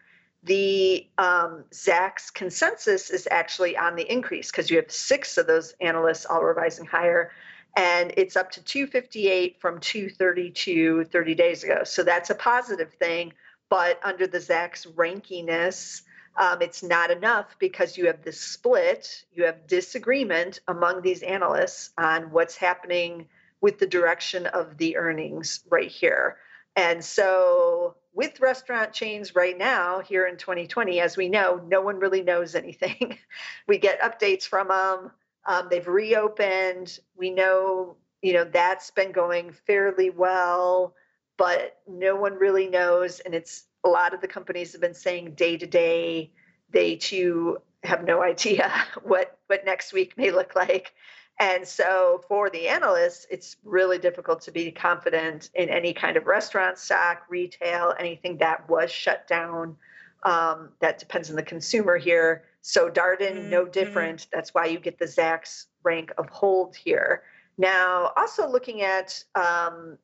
The 0.45 1.09
um, 1.19 1.65
Zacks 1.73 2.33
consensus 2.33 3.11
is 3.11 3.27
actually 3.29 3.77
on 3.77 3.97
the 3.97 4.09
increase 4.09 4.49
because 4.49 4.71
you 4.71 4.77
have 4.77 4.93
six 4.93 5.39
of 5.39 5.49
those 5.49 5.75
analysts 5.81 6.25
all 6.25 6.45
revising 6.45 6.87
higher, 6.87 7.33
and 7.75 8.15
it's 8.17 8.37
up 8.37 8.53
to 8.53 8.63
258 8.63 9.61
from 9.61 9.81
232 9.81 11.07
30 11.07 11.35
days 11.35 11.65
ago. 11.65 11.83
So 11.83 12.05
that's 12.05 12.31
a 12.31 12.37
positive 12.37 12.95
thing. 12.95 13.33
But 13.69 14.01
under 14.05 14.27
the 14.27 14.39
Zacks 14.39 14.87
rankiness, 14.95 16.03
um, 16.37 16.61
it's 16.61 16.83
not 16.83 17.11
enough 17.11 17.57
because 17.59 17.97
you 17.97 18.07
have 18.07 18.23
this 18.23 18.41
split, 18.41 19.25
you 19.35 19.45
have 19.45 19.67
disagreement 19.67 20.61
among 20.69 21.03
these 21.03 21.23
analysts 21.23 21.91
on 21.97 22.31
what's 22.31 22.57
happening 22.57 23.27
with 23.61 23.79
the 23.79 23.87
direction 23.87 24.47
of 24.47 24.77
the 24.77 24.97
earnings 24.97 25.65
right 25.71 25.91
here. 25.91 26.37
And 26.77 27.03
so, 27.03 27.97
with 28.13 28.41
restaurant 28.41 28.93
chains 28.93 29.35
right 29.35 29.57
now, 29.57 30.01
here 30.01 30.27
in 30.27 30.37
2020, 30.37 31.01
as 31.01 31.17
we 31.17 31.29
know, 31.29 31.61
no 31.67 31.81
one 31.81 31.99
really 31.99 32.23
knows 32.23 32.55
anything. 32.55 33.19
we 33.67 33.79
get 33.79 34.01
updates 34.01 34.45
from 34.47 34.69
them. 34.69 35.11
Um, 35.47 35.69
they've 35.71 35.87
reopened. 35.87 36.99
We 37.17 37.31
know, 37.31 37.97
you 38.21 38.35
know, 38.35 38.45
that's 38.45 38.91
been 38.91 39.13
going 39.13 39.53
fairly 39.53 40.11
well, 40.11 40.95
but 41.37 41.79
no 41.87 42.17
one 42.17 42.35
really 42.35 42.67
knows. 42.69 43.21
And 43.21 43.35
it's 43.35 43.65
a 43.85 43.89
lot 43.89 44.15
of 44.15 44.21
the 44.21 44.29
companies 44.29 44.73
have 44.73 44.81
been 44.81 44.95
saying 44.95 45.35
day 45.35 45.57
to 45.57 45.67
day, 45.67 46.31
they 46.71 46.97
too 46.97 47.59
have 47.85 48.05
no 48.05 48.23
idea 48.23 48.73
what 49.03 49.39
what 49.47 49.65
next 49.65 49.93
week 49.93 50.17
may 50.17 50.31
look 50.31 50.57
like. 50.57 50.93
And 51.39 51.69
so 51.69 52.23
for 52.29 52.49
the 52.49 52.69
analysts, 52.69 53.27
it's 53.31 53.57
really 53.63 53.99
difficult 53.99 54.41
to 54.43 54.51
be 54.51 54.71
confident 54.71 55.51
in 55.55 55.69
any 55.69 55.93
kind 55.93 56.17
of 56.17 56.27
restaurant 56.27 56.79
stock, 56.79 57.25
retail, 57.29 57.93
anything 57.99 58.39
that 58.39 58.69
was 58.71 58.91
shut 58.91 59.29
down. 59.29 59.77
Um, 60.23 60.71
that 60.81 60.99
depends 60.99 61.29
on 61.31 61.37
the 61.37 61.43
consumer 61.43 61.99
here. 61.99 62.45
So 62.63 62.91
Darden, 62.91 63.37
mm-hmm. 63.37 63.51
no 63.51 63.67
different. 63.67 64.29
That's 64.33 64.55
why 64.55 64.67
you 64.67 64.81
get 64.81 64.99
the 64.99 65.05
Zacks 65.05 65.67
rank 65.85 66.11
of 66.17 66.29
hold 66.31 66.75
here. 66.75 67.23
Now, 67.59 68.13
also 68.17 68.49
looking 68.49 68.83
at 68.83 69.23
um, 69.35 69.99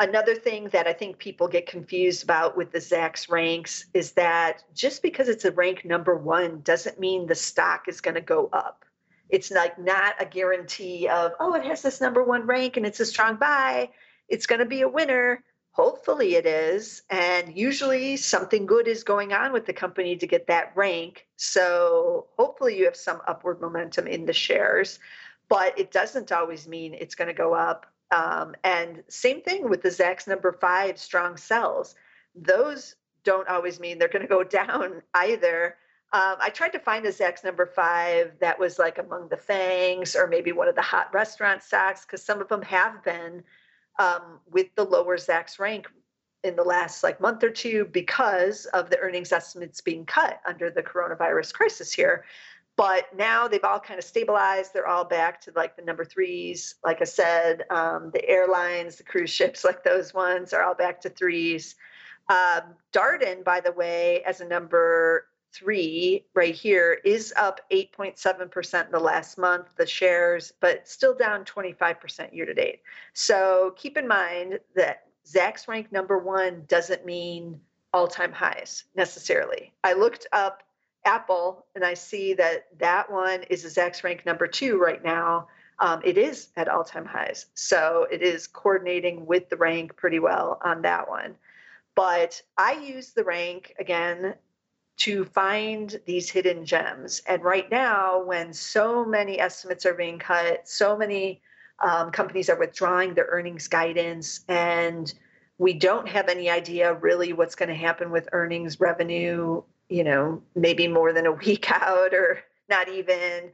another 0.00 0.34
thing 0.34 0.68
that 0.68 0.86
I 0.86 0.92
think 0.92 1.18
people 1.18 1.48
get 1.48 1.66
confused 1.66 2.22
about 2.22 2.56
with 2.56 2.72
the 2.72 2.78
Zacks 2.78 3.30
ranks 3.30 3.86
is 3.94 4.12
that 4.12 4.62
just 4.74 5.02
because 5.02 5.28
it's 5.28 5.44
a 5.44 5.52
rank 5.52 5.84
number 5.84 6.16
one 6.16 6.60
doesn't 6.62 7.00
mean 7.00 7.26
the 7.26 7.34
stock 7.34 7.88
is 7.88 8.00
going 8.00 8.14
to 8.14 8.20
go 8.20 8.48
up. 8.52 8.84
It's 9.28 9.50
like 9.50 9.78
not 9.78 10.14
a 10.20 10.26
guarantee 10.26 11.08
of, 11.08 11.32
oh, 11.40 11.54
it 11.54 11.64
has 11.64 11.82
this 11.82 12.00
number 12.00 12.22
one 12.22 12.46
rank 12.46 12.76
and 12.76 12.86
it's 12.86 13.00
a 13.00 13.06
strong 13.06 13.36
buy. 13.36 13.90
It's 14.28 14.46
going 14.46 14.60
to 14.60 14.66
be 14.66 14.82
a 14.82 14.88
winner. 14.88 15.42
Hopefully 15.72 16.36
it 16.36 16.46
is. 16.46 17.02
And 17.10 17.56
usually 17.56 18.16
something 18.16 18.66
good 18.66 18.88
is 18.88 19.02
going 19.02 19.32
on 19.32 19.52
with 19.52 19.66
the 19.66 19.72
company 19.72 20.16
to 20.16 20.26
get 20.26 20.46
that 20.46 20.72
rank. 20.76 21.26
So 21.36 22.26
hopefully 22.36 22.78
you 22.78 22.84
have 22.84 22.96
some 22.96 23.20
upward 23.26 23.60
momentum 23.60 24.06
in 24.06 24.26
the 24.26 24.32
shares, 24.32 24.98
but 25.48 25.78
it 25.78 25.90
doesn't 25.90 26.32
always 26.32 26.68
mean 26.68 26.94
it's 26.94 27.14
going 27.14 27.28
to 27.28 27.34
go 27.34 27.54
up 27.54 27.86
um, 28.10 28.54
and 28.64 29.02
same 29.08 29.42
thing 29.42 29.68
with 29.68 29.82
the 29.82 29.88
Zacks 29.88 30.28
number 30.28 30.52
five 30.52 30.98
strong 30.98 31.36
sells. 31.36 31.94
Those 32.34 32.94
don't 33.24 33.48
always 33.48 33.80
mean 33.80 33.98
they're 33.98 34.08
going 34.08 34.22
to 34.22 34.28
go 34.28 34.44
down 34.44 35.02
either. 35.14 35.76
Um, 36.12 36.36
I 36.40 36.50
tried 36.50 36.70
to 36.70 36.78
find 36.78 37.04
a 37.04 37.10
Zacks 37.10 37.44
number 37.44 37.66
five 37.66 38.32
that 38.40 38.58
was 38.58 38.78
like 38.78 38.98
among 38.98 39.28
the 39.28 39.36
fangs 39.36 40.14
or 40.14 40.28
maybe 40.28 40.52
one 40.52 40.68
of 40.68 40.76
the 40.76 40.82
hot 40.82 41.12
restaurant 41.12 41.62
stocks 41.62 42.04
because 42.04 42.22
some 42.22 42.40
of 42.40 42.48
them 42.48 42.62
have 42.62 43.02
been 43.02 43.42
um, 43.98 44.40
with 44.50 44.68
the 44.76 44.84
lower 44.84 45.16
Zacks 45.16 45.58
rank 45.58 45.88
in 46.44 46.54
the 46.54 46.62
last 46.62 47.02
like 47.02 47.20
month 47.20 47.42
or 47.42 47.50
two 47.50 47.86
because 47.86 48.66
of 48.66 48.88
the 48.88 48.98
earnings 49.00 49.32
estimates 49.32 49.80
being 49.80 50.06
cut 50.06 50.40
under 50.46 50.70
the 50.70 50.82
coronavirus 50.82 51.52
crisis 51.52 51.92
here 51.92 52.24
but 52.76 53.06
now 53.16 53.48
they've 53.48 53.64
all 53.64 53.80
kind 53.80 53.98
of 53.98 54.04
stabilized. 54.04 54.72
They're 54.72 54.86
all 54.86 55.04
back 55.04 55.40
to 55.42 55.52
like 55.56 55.76
the 55.76 55.82
number 55.82 56.04
threes. 56.04 56.74
Like 56.84 57.00
I 57.00 57.04
said, 57.04 57.64
um, 57.70 58.10
the 58.12 58.26
airlines, 58.28 58.96
the 58.96 59.02
cruise 59.02 59.30
ships, 59.30 59.64
like 59.64 59.82
those 59.82 60.12
ones, 60.12 60.52
are 60.52 60.62
all 60.62 60.74
back 60.74 61.00
to 61.02 61.08
threes. 61.08 61.74
Um, 62.28 62.74
Darden, 62.92 63.44
by 63.44 63.60
the 63.60 63.72
way, 63.72 64.22
as 64.24 64.40
a 64.40 64.44
number 64.44 65.26
three 65.52 66.26
right 66.34 66.54
here, 66.54 66.98
is 67.04 67.32
up 67.36 67.60
8.7% 67.72 68.86
in 68.86 68.92
the 68.92 68.98
last 68.98 69.38
month, 69.38 69.68
the 69.76 69.86
shares, 69.86 70.52
but 70.60 70.86
still 70.86 71.14
down 71.14 71.44
25% 71.44 72.34
year 72.34 72.44
to 72.44 72.52
date. 72.52 72.82
So 73.14 73.74
keep 73.76 73.96
in 73.96 74.06
mind 74.06 74.58
that 74.74 75.04
Zacks 75.26 75.66
rank 75.66 75.92
number 75.92 76.18
one 76.18 76.64
doesn't 76.68 77.06
mean 77.06 77.58
all 77.92 78.06
time 78.06 78.32
highs 78.32 78.84
necessarily. 78.94 79.72
I 79.82 79.94
looked 79.94 80.26
up 80.32 80.62
Apple, 81.06 81.64
and 81.74 81.84
I 81.84 81.94
see 81.94 82.34
that 82.34 82.66
that 82.78 83.10
one 83.10 83.44
is 83.44 83.64
a 83.64 83.68
Zacks 83.68 84.02
rank 84.02 84.26
number 84.26 84.46
two 84.46 84.76
right 84.78 85.02
now. 85.02 85.48
Um, 85.78 86.00
it 86.04 86.18
is 86.18 86.48
at 86.56 86.68
all 86.68 86.84
time 86.84 87.06
highs. 87.06 87.46
So 87.54 88.06
it 88.10 88.22
is 88.22 88.46
coordinating 88.46 89.24
with 89.24 89.48
the 89.48 89.56
rank 89.56 89.96
pretty 89.96 90.18
well 90.18 90.60
on 90.64 90.82
that 90.82 91.08
one. 91.08 91.36
But 91.94 92.42
I 92.58 92.72
use 92.72 93.12
the 93.12 93.24
rank 93.24 93.74
again 93.78 94.34
to 94.98 95.24
find 95.26 96.00
these 96.06 96.30
hidden 96.30 96.64
gems. 96.64 97.22
And 97.28 97.42
right 97.42 97.70
now, 97.70 98.22
when 98.22 98.52
so 98.52 99.04
many 99.04 99.38
estimates 99.38 99.86
are 99.86 99.94
being 99.94 100.18
cut, 100.18 100.68
so 100.68 100.96
many 100.96 101.42
um, 101.82 102.10
companies 102.10 102.48
are 102.48 102.58
withdrawing 102.58 103.14
their 103.14 103.26
earnings 103.26 103.68
guidance, 103.68 104.40
and 104.48 105.12
we 105.58 105.74
don't 105.74 106.08
have 106.08 106.28
any 106.28 106.50
idea 106.50 106.94
really 106.94 107.32
what's 107.32 107.54
going 107.54 107.68
to 107.68 107.74
happen 107.74 108.10
with 108.10 108.28
earnings 108.32 108.80
revenue 108.80 109.62
you 109.88 110.04
know, 110.04 110.42
maybe 110.54 110.88
more 110.88 111.12
than 111.12 111.26
a 111.26 111.32
week 111.46 111.70
out 111.70 112.14
or 112.14 112.40
not 112.68 112.88
even, 112.88 113.50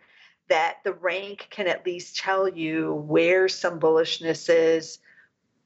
that 0.48 0.78
the 0.84 0.92
rank 0.92 1.46
can 1.50 1.66
at 1.66 1.86
least 1.86 2.16
tell 2.16 2.48
you 2.48 2.92
where 3.06 3.48
some 3.48 3.80
bullishness 3.80 4.50
is, 4.50 4.98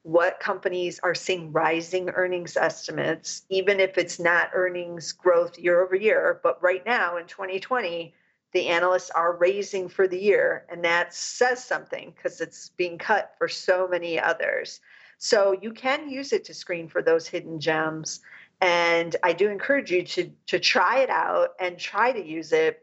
what 0.03 0.39
companies 0.39 0.99
are 1.03 1.15
seeing 1.15 1.51
rising 1.51 2.09
earnings 2.11 2.55
estimates, 2.55 3.41
even 3.49 3.81
if 3.81 3.97
it's 3.97 4.19
not 4.19 4.51
earnings 4.53 5.11
growth 5.11 5.59
year 5.59 5.83
over 5.83 5.95
year. 5.95 6.39
But 6.43 6.63
right 6.63 6.85
now 6.85 7.17
in 7.17 7.27
2020, 7.27 8.13
the 8.53 8.67
analysts 8.67 9.09
are 9.09 9.35
raising 9.35 9.89
for 9.89 10.07
the 10.07 10.17
year, 10.17 10.65
and 10.69 10.83
that 10.85 11.13
says 11.13 11.63
something 11.63 12.13
because 12.15 12.39
it's 12.39 12.69
being 12.69 12.97
cut 12.97 13.33
for 13.37 13.49
so 13.49 13.87
many 13.87 14.17
others. 14.17 14.79
So 15.17 15.57
you 15.61 15.73
can 15.73 16.09
use 16.09 16.31
it 16.31 16.45
to 16.45 16.53
screen 16.53 16.87
for 16.87 17.01
those 17.01 17.27
hidden 17.27 17.59
gems. 17.59 18.21
And 18.61 19.15
I 19.23 19.33
do 19.33 19.49
encourage 19.49 19.91
you 19.91 20.03
to 20.03 20.31
to 20.47 20.59
try 20.59 20.99
it 20.99 21.09
out 21.09 21.49
and 21.59 21.77
try 21.77 22.11
to 22.11 22.23
use 22.23 22.51
it. 22.51 22.79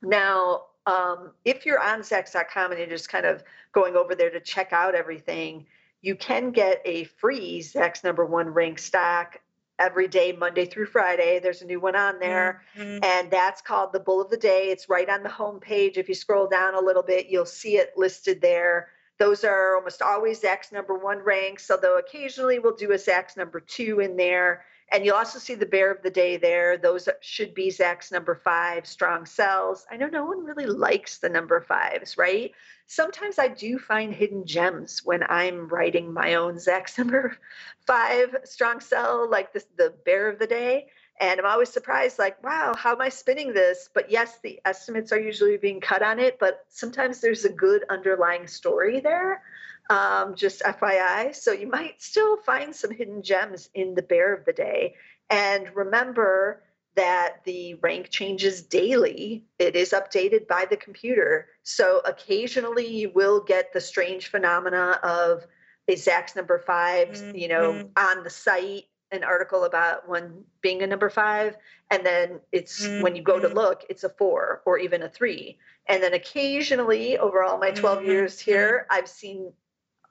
Now, 0.00 0.62
um, 0.86 1.32
if 1.44 1.66
you're 1.66 1.80
on 1.80 2.00
Zacks.com 2.00 2.70
and 2.70 2.78
you're 2.78 2.88
just 2.88 3.08
kind 3.08 3.26
of 3.26 3.44
going 3.72 3.94
over 3.94 4.14
there 4.14 4.30
to 4.30 4.40
check 4.40 4.72
out 4.72 4.94
everything, 4.94 5.66
you 6.00 6.16
can 6.16 6.50
get 6.50 6.82
a 6.84 7.04
free 7.04 7.60
Zacks 7.60 8.02
number 8.02 8.24
one 8.24 8.48
rank 8.48 8.78
stock 8.78 9.38
every 9.78 10.08
day, 10.08 10.32
Monday 10.32 10.66
through 10.66 10.86
Friday. 10.86 11.40
There's 11.40 11.62
a 11.62 11.66
new 11.66 11.80
one 11.80 11.96
on 11.96 12.18
there, 12.18 12.62
mm-hmm. 12.76 13.04
and 13.04 13.30
that's 13.30 13.62
called 13.62 13.92
the 13.92 14.00
Bull 14.00 14.20
of 14.20 14.30
the 14.30 14.36
Day. 14.36 14.68
It's 14.70 14.88
right 14.88 15.08
on 15.08 15.22
the 15.22 15.28
home 15.28 15.60
page. 15.60 15.96
If 15.96 16.08
you 16.08 16.14
scroll 16.14 16.46
down 16.46 16.74
a 16.74 16.80
little 16.80 17.02
bit, 17.02 17.28
you'll 17.28 17.46
see 17.46 17.76
it 17.76 17.92
listed 17.96 18.40
there. 18.40 18.88
Those 19.18 19.44
are 19.44 19.76
almost 19.76 20.02
always 20.02 20.40
Zacks 20.40 20.72
number 20.72 20.96
one 20.96 21.18
ranks, 21.18 21.70
although 21.70 21.98
occasionally 21.98 22.58
we'll 22.58 22.76
do 22.76 22.92
a 22.92 22.96
Zacks 22.96 23.36
number 23.36 23.60
two 23.60 24.00
in 24.00 24.16
there. 24.16 24.64
And 24.92 25.06
you'll 25.06 25.16
also 25.16 25.38
see 25.38 25.54
the 25.54 25.64
bear 25.64 25.90
of 25.90 26.02
the 26.02 26.10
day 26.10 26.36
there. 26.36 26.76
Those 26.76 27.08
should 27.22 27.54
be 27.54 27.68
Zacks 27.68 28.12
number 28.12 28.34
five, 28.34 28.86
strong 28.86 29.24
sells. 29.24 29.86
I 29.90 29.96
know 29.96 30.08
no 30.08 30.26
one 30.26 30.44
really 30.44 30.66
likes 30.66 31.16
the 31.16 31.30
number 31.30 31.62
fives, 31.62 32.18
right? 32.18 32.52
Sometimes 32.86 33.38
I 33.38 33.48
do 33.48 33.78
find 33.78 34.12
hidden 34.12 34.44
gems 34.44 35.00
when 35.02 35.22
I'm 35.22 35.66
writing 35.68 36.12
my 36.12 36.34
own 36.34 36.56
Zacks 36.56 36.98
number 36.98 37.38
five 37.86 38.36
strong 38.44 38.80
sell, 38.80 39.30
like 39.30 39.54
this, 39.54 39.64
the 39.78 39.94
bear 40.04 40.28
of 40.28 40.38
the 40.38 40.46
day. 40.46 40.88
And 41.18 41.40
I'm 41.40 41.46
always 41.46 41.70
surprised, 41.70 42.18
like, 42.18 42.42
wow, 42.42 42.74
how 42.76 42.92
am 42.92 43.00
I 43.00 43.08
spinning 43.08 43.54
this? 43.54 43.88
But 43.94 44.10
yes, 44.10 44.40
the 44.42 44.60
estimates 44.66 45.12
are 45.12 45.20
usually 45.20 45.56
being 45.56 45.80
cut 45.80 46.02
on 46.02 46.18
it, 46.18 46.38
but 46.38 46.66
sometimes 46.68 47.20
there's 47.20 47.46
a 47.46 47.52
good 47.52 47.84
underlying 47.88 48.46
story 48.46 49.00
there. 49.00 49.42
Um, 49.90 50.36
just 50.36 50.62
FYI. 50.62 51.34
So 51.34 51.52
you 51.52 51.66
might 51.66 52.00
still 52.00 52.36
find 52.38 52.74
some 52.74 52.92
hidden 52.92 53.22
gems 53.22 53.68
in 53.74 53.94
the 53.94 54.02
bear 54.02 54.32
of 54.32 54.44
the 54.44 54.52
day. 54.52 54.94
And 55.28 55.68
remember 55.74 56.62
that 56.94 57.42
the 57.44 57.74
rank 57.74 58.08
changes 58.10 58.62
daily. 58.62 59.44
It 59.58 59.76
is 59.76 59.90
updated 59.90 60.46
by 60.46 60.66
the 60.68 60.76
computer. 60.76 61.48
So 61.62 62.00
occasionally 62.04 62.86
you 62.86 63.10
will 63.10 63.40
get 63.40 63.72
the 63.72 63.80
strange 63.80 64.28
phenomena 64.28 65.00
of 65.02 65.46
a 65.88 65.94
Zacks 65.94 66.36
number 66.36 66.58
5 66.58 67.08
mm-hmm. 67.08 67.36
you 67.36 67.48
know, 67.48 67.72
mm-hmm. 67.72 67.88
on 67.96 68.22
the 68.22 68.30
site 68.30 68.84
an 69.12 69.22
article 69.22 69.64
about 69.64 70.08
one 70.08 70.42
being 70.62 70.82
a 70.82 70.86
number 70.86 71.10
five, 71.10 71.56
and 71.90 72.04
then 72.04 72.40
it's 72.50 72.84
mm-hmm. 72.84 73.02
when 73.02 73.14
you 73.14 73.22
go 73.22 73.38
to 73.38 73.46
mm-hmm. 73.46 73.56
look, 73.56 73.84
it's 73.88 74.04
a 74.04 74.08
four 74.08 74.62
or 74.64 74.78
even 74.78 75.02
a 75.02 75.08
three. 75.08 75.58
And 75.86 76.02
then 76.02 76.14
occasionally, 76.14 77.18
over 77.18 77.42
all 77.42 77.58
my 77.58 77.70
12 77.70 77.98
mm-hmm. 77.98 78.08
years 78.08 78.40
here, 78.40 78.86
I've 78.90 79.08
seen 79.08 79.52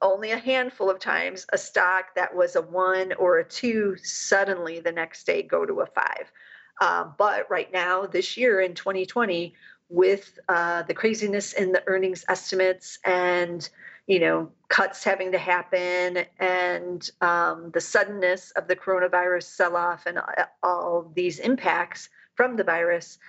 only 0.02 0.32
a 0.32 0.38
handful 0.38 0.90
of 0.90 1.00
times 1.00 1.46
a 1.54 1.58
stock 1.58 2.16
that 2.16 2.36
was 2.36 2.56
a 2.56 2.62
one 2.62 3.14
or 3.14 3.40
a 3.40 3.44
two 3.44 3.96
suddenly 4.04 4.80
the 4.80 4.92
next 4.92 5.26
day 5.26 5.44
go 5.44 5.66
to 5.66 5.82
a 5.82 5.86
five. 5.86 6.32
Um, 6.80 7.14
but 7.18 7.50
right 7.50 7.72
now, 7.72 8.06
this 8.06 8.38
year 8.38 8.62
in 8.62 8.74
2020, 8.74 9.54
with 9.90 10.40
uh, 10.48 10.84
the 10.84 10.94
craziness 10.94 11.54
in 11.54 11.72
the 11.72 11.84
earnings 11.86 12.26
estimates 12.28 12.98
and 13.06 13.70
you 14.08 14.20
know, 14.20 14.52
cuts 14.68 15.04
having 15.04 15.32
to 15.32 15.38
happen 15.38 16.26
and 16.40 17.12
um, 17.22 17.72
the 17.74 17.80
suddenness 17.80 18.52
of 18.52 18.68
the 18.68 18.76
coronavirus 18.76 19.44
sell 19.44 19.78
off 19.78 20.06
and 20.06 20.20
all 20.64 21.12
these 21.16 21.40
impacts 21.40 22.10
from 22.36 22.56
the 22.56 22.64
virus, 22.64 23.20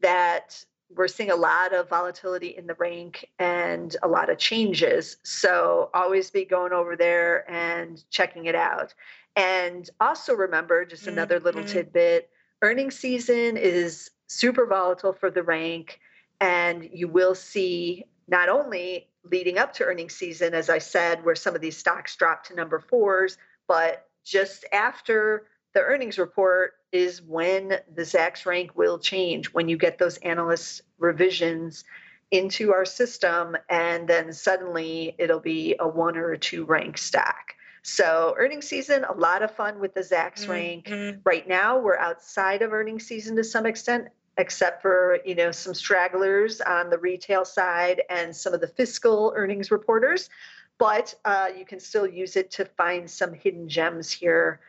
that 0.00 0.64
we're 0.96 1.08
seeing 1.08 1.30
a 1.30 1.36
lot 1.36 1.72
of 1.72 1.88
volatility 1.88 2.48
in 2.48 2.66
the 2.66 2.74
rank 2.74 3.28
and 3.38 3.96
a 4.02 4.08
lot 4.08 4.30
of 4.30 4.38
changes. 4.38 5.16
So 5.22 5.90
always 5.94 6.30
be 6.30 6.44
going 6.44 6.72
over 6.72 6.96
there 6.96 7.50
and 7.50 8.02
checking 8.10 8.46
it 8.46 8.54
out. 8.54 8.94
And 9.36 9.88
also 10.00 10.34
remember 10.34 10.84
just 10.84 11.06
another 11.06 11.36
mm-hmm. 11.36 11.44
little 11.46 11.64
tidbit 11.64 12.30
earnings 12.60 12.96
season 12.96 13.56
is 13.56 14.10
super 14.26 14.66
volatile 14.66 15.12
for 15.12 15.30
the 15.30 15.42
rank, 15.42 16.00
and 16.40 16.88
you 16.92 17.08
will 17.08 17.34
see 17.34 18.04
not 18.28 18.48
only 18.48 19.08
leading 19.24 19.58
up 19.58 19.72
to 19.74 19.84
earnings 19.84 20.14
season, 20.14 20.54
as 20.54 20.70
I 20.70 20.78
said, 20.78 21.24
where 21.24 21.34
some 21.34 21.54
of 21.54 21.60
these 21.60 21.76
stocks 21.76 22.16
dropped 22.16 22.48
to 22.48 22.54
number 22.54 22.80
fours, 22.80 23.36
but 23.68 24.08
just 24.24 24.64
after 24.72 25.46
the 25.74 25.80
earnings 25.80 26.18
report 26.18 26.74
is 26.92 27.22
when 27.22 27.78
the 27.94 28.02
Zacks 28.02 28.46
rank 28.46 28.76
will 28.76 28.98
change, 28.98 29.46
when 29.46 29.68
you 29.68 29.76
get 29.76 29.98
those 29.98 30.18
analyst 30.18 30.82
revisions 30.98 31.84
into 32.30 32.72
our 32.72 32.84
system, 32.84 33.56
and 33.68 34.08
then 34.08 34.32
suddenly 34.32 35.14
it'll 35.18 35.40
be 35.40 35.74
a 35.80 35.88
one 35.88 36.16
or 36.16 36.32
a 36.32 36.38
two 36.38 36.64
rank 36.64 36.98
stack. 36.98 37.54
So, 37.82 38.34
earnings 38.38 38.68
season, 38.68 39.04
a 39.04 39.12
lot 39.12 39.42
of 39.42 39.50
fun 39.54 39.80
with 39.80 39.92
the 39.94 40.00
Zacks 40.00 40.46
mm-hmm. 40.46 40.50
rank. 40.50 41.20
Right 41.24 41.48
now, 41.48 41.78
we're 41.78 41.98
outside 41.98 42.62
of 42.62 42.72
earnings 42.72 43.06
season 43.06 43.34
to 43.36 43.44
some 43.44 43.66
extent 43.66 44.08
except 44.38 44.80
for 44.80 45.18
you 45.24 45.34
know 45.34 45.50
some 45.50 45.74
stragglers 45.74 46.60
on 46.62 46.88
the 46.88 46.98
retail 46.98 47.44
side 47.44 48.02
and 48.08 48.34
some 48.34 48.54
of 48.54 48.60
the 48.60 48.66
fiscal 48.66 49.32
earnings 49.36 49.70
reporters 49.70 50.30
but 50.78 51.14
uh, 51.24 51.48
you 51.56 51.64
can 51.64 51.78
still 51.78 52.06
use 52.06 52.34
it 52.36 52.50
to 52.50 52.64
find 52.64 53.08
some 53.08 53.34
hidden 53.34 53.68
gems 53.68 54.10
here 54.10 54.60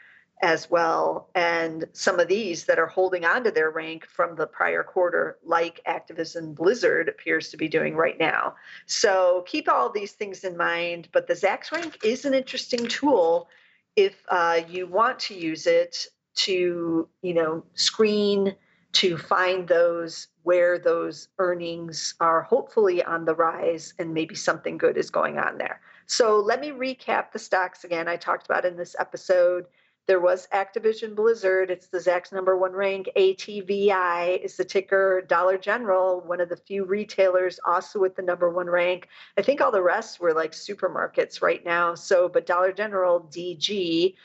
as 0.43 0.69
well 0.69 1.29
and 1.35 1.85
some 1.93 2.19
of 2.19 2.27
these 2.27 2.65
that 2.65 2.77
are 2.77 2.85
holding 2.85 3.23
on 3.23 3.45
to 3.45 3.49
their 3.49 3.71
rank 3.71 4.05
from 4.05 4.35
the 4.35 4.45
prior 4.45 4.83
quarter 4.83 5.37
like 5.45 5.79
activision 5.87 6.53
blizzard 6.53 7.07
appears 7.07 7.47
to 7.47 7.55
be 7.55 7.69
doing 7.69 7.95
right 7.95 8.19
now 8.19 8.53
so 8.85 9.45
keep 9.47 9.69
all 9.69 9.89
these 9.89 10.11
things 10.11 10.43
in 10.43 10.57
mind 10.57 11.07
but 11.13 11.27
the 11.27 11.33
zacks 11.33 11.71
rank 11.71 11.97
is 12.03 12.25
an 12.25 12.33
interesting 12.33 12.85
tool 12.87 13.47
if 13.95 14.21
uh, 14.27 14.59
you 14.67 14.85
want 14.85 15.17
to 15.17 15.33
use 15.33 15.65
it 15.65 16.07
to 16.35 17.07
you 17.21 17.33
know 17.33 17.63
screen 17.75 18.53
to 18.91 19.17
find 19.17 19.67
those 19.67 20.27
where 20.43 20.77
those 20.77 21.29
earnings 21.39 22.15
are 22.19 22.43
hopefully 22.43 23.03
on 23.03 23.25
the 23.25 23.33
rise 23.33 23.93
and 23.97 24.13
maybe 24.13 24.35
something 24.35 24.77
good 24.77 24.97
is 24.97 25.09
going 25.09 25.39
on 25.39 25.57
there. 25.57 25.81
So 26.05 26.39
let 26.39 26.59
me 26.59 26.69
recap 26.69 27.31
the 27.31 27.39
stocks 27.39 27.83
again 27.83 28.07
I 28.07 28.17
talked 28.17 28.45
about 28.45 28.65
in 28.65 28.77
this 28.77 28.95
episode. 28.99 29.65
There 30.05 30.19
was 30.19 30.47
Activision 30.53 31.15
Blizzard. 31.15 31.71
It's 31.71 31.87
the 31.87 31.97
Zacks 31.97 32.33
number 32.33 32.57
one 32.57 32.73
rank. 32.73 33.09
ATVI 33.15 34.43
is 34.43 34.57
the 34.57 34.65
ticker. 34.65 35.21
Dollar 35.21 35.57
General, 35.57 36.21
one 36.21 36.41
of 36.41 36.49
the 36.49 36.57
few 36.57 36.83
retailers 36.83 37.59
also 37.65 37.99
with 37.99 38.15
the 38.15 38.21
number 38.21 38.49
one 38.49 38.69
rank. 38.69 39.07
I 39.37 39.41
think 39.41 39.61
all 39.61 39.71
the 39.71 39.81
rest 39.81 40.19
were 40.19 40.33
like 40.33 40.51
supermarkets 40.51 41.41
right 41.41 41.63
now. 41.63 41.95
So, 41.95 42.27
but 42.27 42.45
Dollar 42.45 42.73
General, 42.73 43.21
DG 43.31 44.15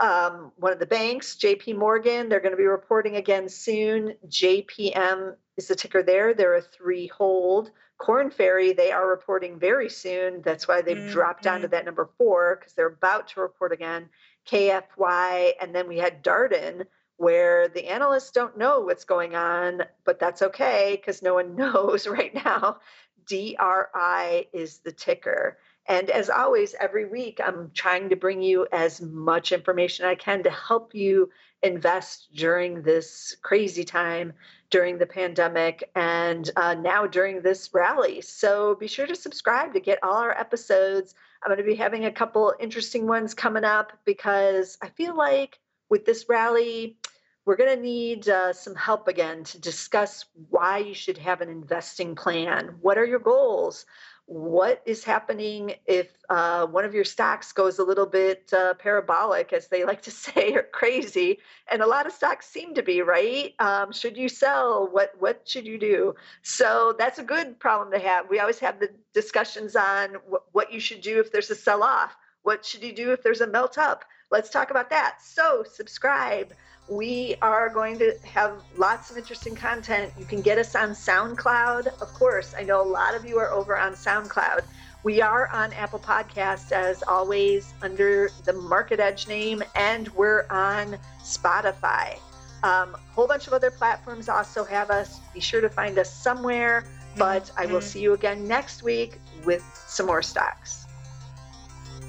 um, 0.00 0.50
one 0.56 0.72
of 0.72 0.78
the 0.78 0.86
banks, 0.86 1.36
JP 1.36 1.76
Morgan, 1.76 2.28
they're 2.28 2.40
going 2.40 2.52
to 2.52 2.56
be 2.56 2.64
reporting 2.64 3.16
again 3.16 3.48
soon. 3.48 4.14
JPM 4.26 5.36
is 5.56 5.68
the 5.68 5.76
ticker 5.76 6.02
there. 6.02 6.34
There 6.34 6.54
are 6.54 6.60
three 6.60 7.06
hold. 7.06 7.70
Korn 7.98 8.30
Ferry, 8.30 8.72
they 8.72 8.90
are 8.90 9.08
reporting 9.08 9.58
very 9.58 9.88
soon. 9.88 10.42
That's 10.42 10.66
why 10.66 10.82
they've 10.82 10.96
mm-hmm. 10.96 11.12
dropped 11.12 11.44
down 11.44 11.60
to 11.60 11.68
that 11.68 11.84
number 11.84 12.10
four 12.18 12.56
because 12.56 12.72
they're 12.74 12.88
about 12.88 13.28
to 13.28 13.40
report 13.40 13.72
again. 13.72 14.08
KFY, 14.50 15.52
and 15.60 15.74
then 15.74 15.88
we 15.88 15.98
had 15.98 16.22
Darden, 16.24 16.86
where 17.16 17.68
the 17.68 17.88
analysts 17.88 18.30
don't 18.32 18.58
know 18.58 18.80
what's 18.80 19.04
going 19.04 19.34
on, 19.34 19.82
but 20.04 20.18
that's 20.18 20.42
okay 20.42 20.96
because 21.00 21.22
no 21.22 21.34
one 21.34 21.56
knows 21.56 22.06
right 22.06 22.34
now. 22.34 22.78
DRI 23.26 24.48
is 24.52 24.78
the 24.78 24.92
ticker. 24.92 25.58
And 25.86 26.08
as 26.10 26.30
always, 26.30 26.74
every 26.80 27.04
week, 27.04 27.40
I'm 27.44 27.70
trying 27.74 28.08
to 28.08 28.16
bring 28.16 28.40
you 28.40 28.66
as 28.72 29.00
much 29.00 29.52
information 29.52 30.06
I 30.06 30.14
can 30.14 30.42
to 30.44 30.50
help 30.50 30.94
you 30.94 31.30
invest 31.62 32.28
during 32.34 32.82
this 32.82 33.36
crazy 33.42 33.84
time 33.84 34.32
during 34.70 34.98
the 34.98 35.06
pandemic 35.06 35.88
and 35.94 36.50
uh, 36.56 36.74
now 36.74 37.06
during 37.06 37.42
this 37.42 37.70
rally. 37.72 38.20
So 38.20 38.74
be 38.74 38.88
sure 38.88 39.06
to 39.06 39.14
subscribe 39.14 39.72
to 39.74 39.80
get 39.80 40.02
all 40.02 40.16
our 40.16 40.36
episodes. 40.36 41.14
I'm 41.42 41.48
going 41.48 41.58
to 41.58 41.64
be 41.64 41.76
having 41.76 42.06
a 42.06 42.12
couple 42.12 42.52
interesting 42.58 43.06
ones 43.06 43.34
coming 43.34 43.64
up 43.64 43.92
because 44.04 44.76
I 44.82 44.88
feel 44.88 45.16
like 45.16 45.60
with 45.90 46.04
this 46.04 46.26
rally, 46.28 46.96
we're 47.44 47.56
going 47.56 47.76
to 47.76 47.82
need 47.82 48.28
uh, 48.28 48.52
some 48.52 48.74
help 48.74 49.06
again 49.06 49.44
to 49.44 49.60
discuss 49.60 50.24
why 50.48 50.78
you 50.78 50.94
should 50.94 51.18
have 51.18 51.40
an 51.40 51.50
investing 51.50 52.16
plan. 52.16 52.76
What 52.80 52.98
are 52.98 53.04
your 53.04 53.18
goals? 53.18 53.86
What 54.26 54.82
is 54.86 55.04
happening 55.04 55.74
if 55.86 56.08
uh, 56.30 56.66
one 56.66 56.84
of 56.84 56.94
your 56.94 57.04
stocks 57.04 57.52
goes 57.52 57.78
a 57.78 57.84
little 57.84 58.06
bit 58.06 58.50
uh, 58.52 58.74
parabolic, 58.74 59.52
as 59.52 59.68
they 59.68 59.84
like 59.84 60.02
to 60.02 60.10
say, 60.24 60.54
or 60.54 60.62
crazy? 60.62 61.38
And 61.70 61.82
a 61.82 61.86
lot 61.86 62.06
of 62.06 62.12
stocks 62.12 62.48
seem 62.48 62.74
to 62.74 62.82
be 62.82 63.02
right. 63.02 63.54
Um, 63.58 63.92
should 63.92 64.16
you 64.16 64.28
sell? 64.28 64.88
What 64.90 65.12
what 65.18 65.42
should 65.46 65.66
you 65.66 65.78
do? 65.78 66.14
So 66.42 66.94
that's 66.98 67.18
a 67.18 67.24
good 67.24 67.58
problem 67.60 67.90
to 67.92 67.98
have. 67.98 68.28
We 68.30 68.40
always 68.40 68.58
have 68.60 68.80
the 68.80 68.90
discussions 69.12 69.76
on 69.76 70.14
wh- 70.30 70.54
what 70.54 70.72
you 70.72 70.80
should 70.80 71.00
do 71.02 71.20
if 71.20 71.30
there's 71.30 71.50
a 71.50 71.54
sell 71.54 71.82
off. 71.82 72.16
What 72.42 72.64
should 72.64 72.82
you 72.82 72.94
do 72.94 73.12
if 73.12 73.22
there's 73.22 73.40
a 73.40 73.46
melt 73.46 73.78
up? 73.78 74.04
Let's 74.30 74.50
talk 74.50 74.70
about 74.70 74.90
that. 74.90 75.18
So 75.22 75.64
subscribe 75.70 76.52
we 76.88 77.34
are 77.40 77.70
going 77.70 77.98
to 77.98 78.14
have 78.24 78.62
lots 78.76 79.10
of 79.10 79.16
interesting 79.16 79.54
content. 79.54 80.12
You 80.18 80.26
can 80.26 80.42
get 80.42 80.58
us 80.58 80.74
on 80.74 80.90
SoundCloud. 80.90 81.86
Of 81.86 82.12
course, 82.14 82.54
I 82.56 82.62
know 82.62 82.82
a 82.82 82.86
lot 82.86 83.14
of 83.14 83.24
you 83.24 83.38
are 83.38 83.50
over 83.50 83.76
on 83.76 83.92
SoundCloud. 83.92 84.60
We 85.02 85.20
are 85.20 85.48
on 85.48 85.72
Apple 85.72 85.98
Podcasts 85.98 86.72
as 86.72 87.02
always 87.02 87.72
under 87.82 88.30
the 88.44 88.52
Market 88.52 89.00
Edge 89.00 89.28
name, 89.28 89.62
and 89.74 90.08
we're 90.10 90.46
on 90.50 90.98
Spotify. 91.22 92.18
Um, 92.62 92.94
a 92.94 92.98
whole 93.12 93.26
bunch 93.26 93.46
of 93.46 93.52
other 93.52 93.70
platforms 93.70 94.28
also 94.28 94.64
have 94.64 94.90
us. 94.90 95.20
Be 95.32 95.40
sure 95.40 95.60
to 95.60 95.68
find 95.68 95.98
us 95.98 96.12
somewhere. 96.12 96.84
But 97.16 97.50
I 97.56 97.66
will 97.66 97.78
mm-hmm. 97.78 97.86
see 97.86 98.00
you 98.00 98.14
again 98.14 98.48
next 98.48 98.82
week 98.82 99.20
with 99.44 99.62
some 99.86 100.06
more 100.06 100.22
stocks. 100.22 100.83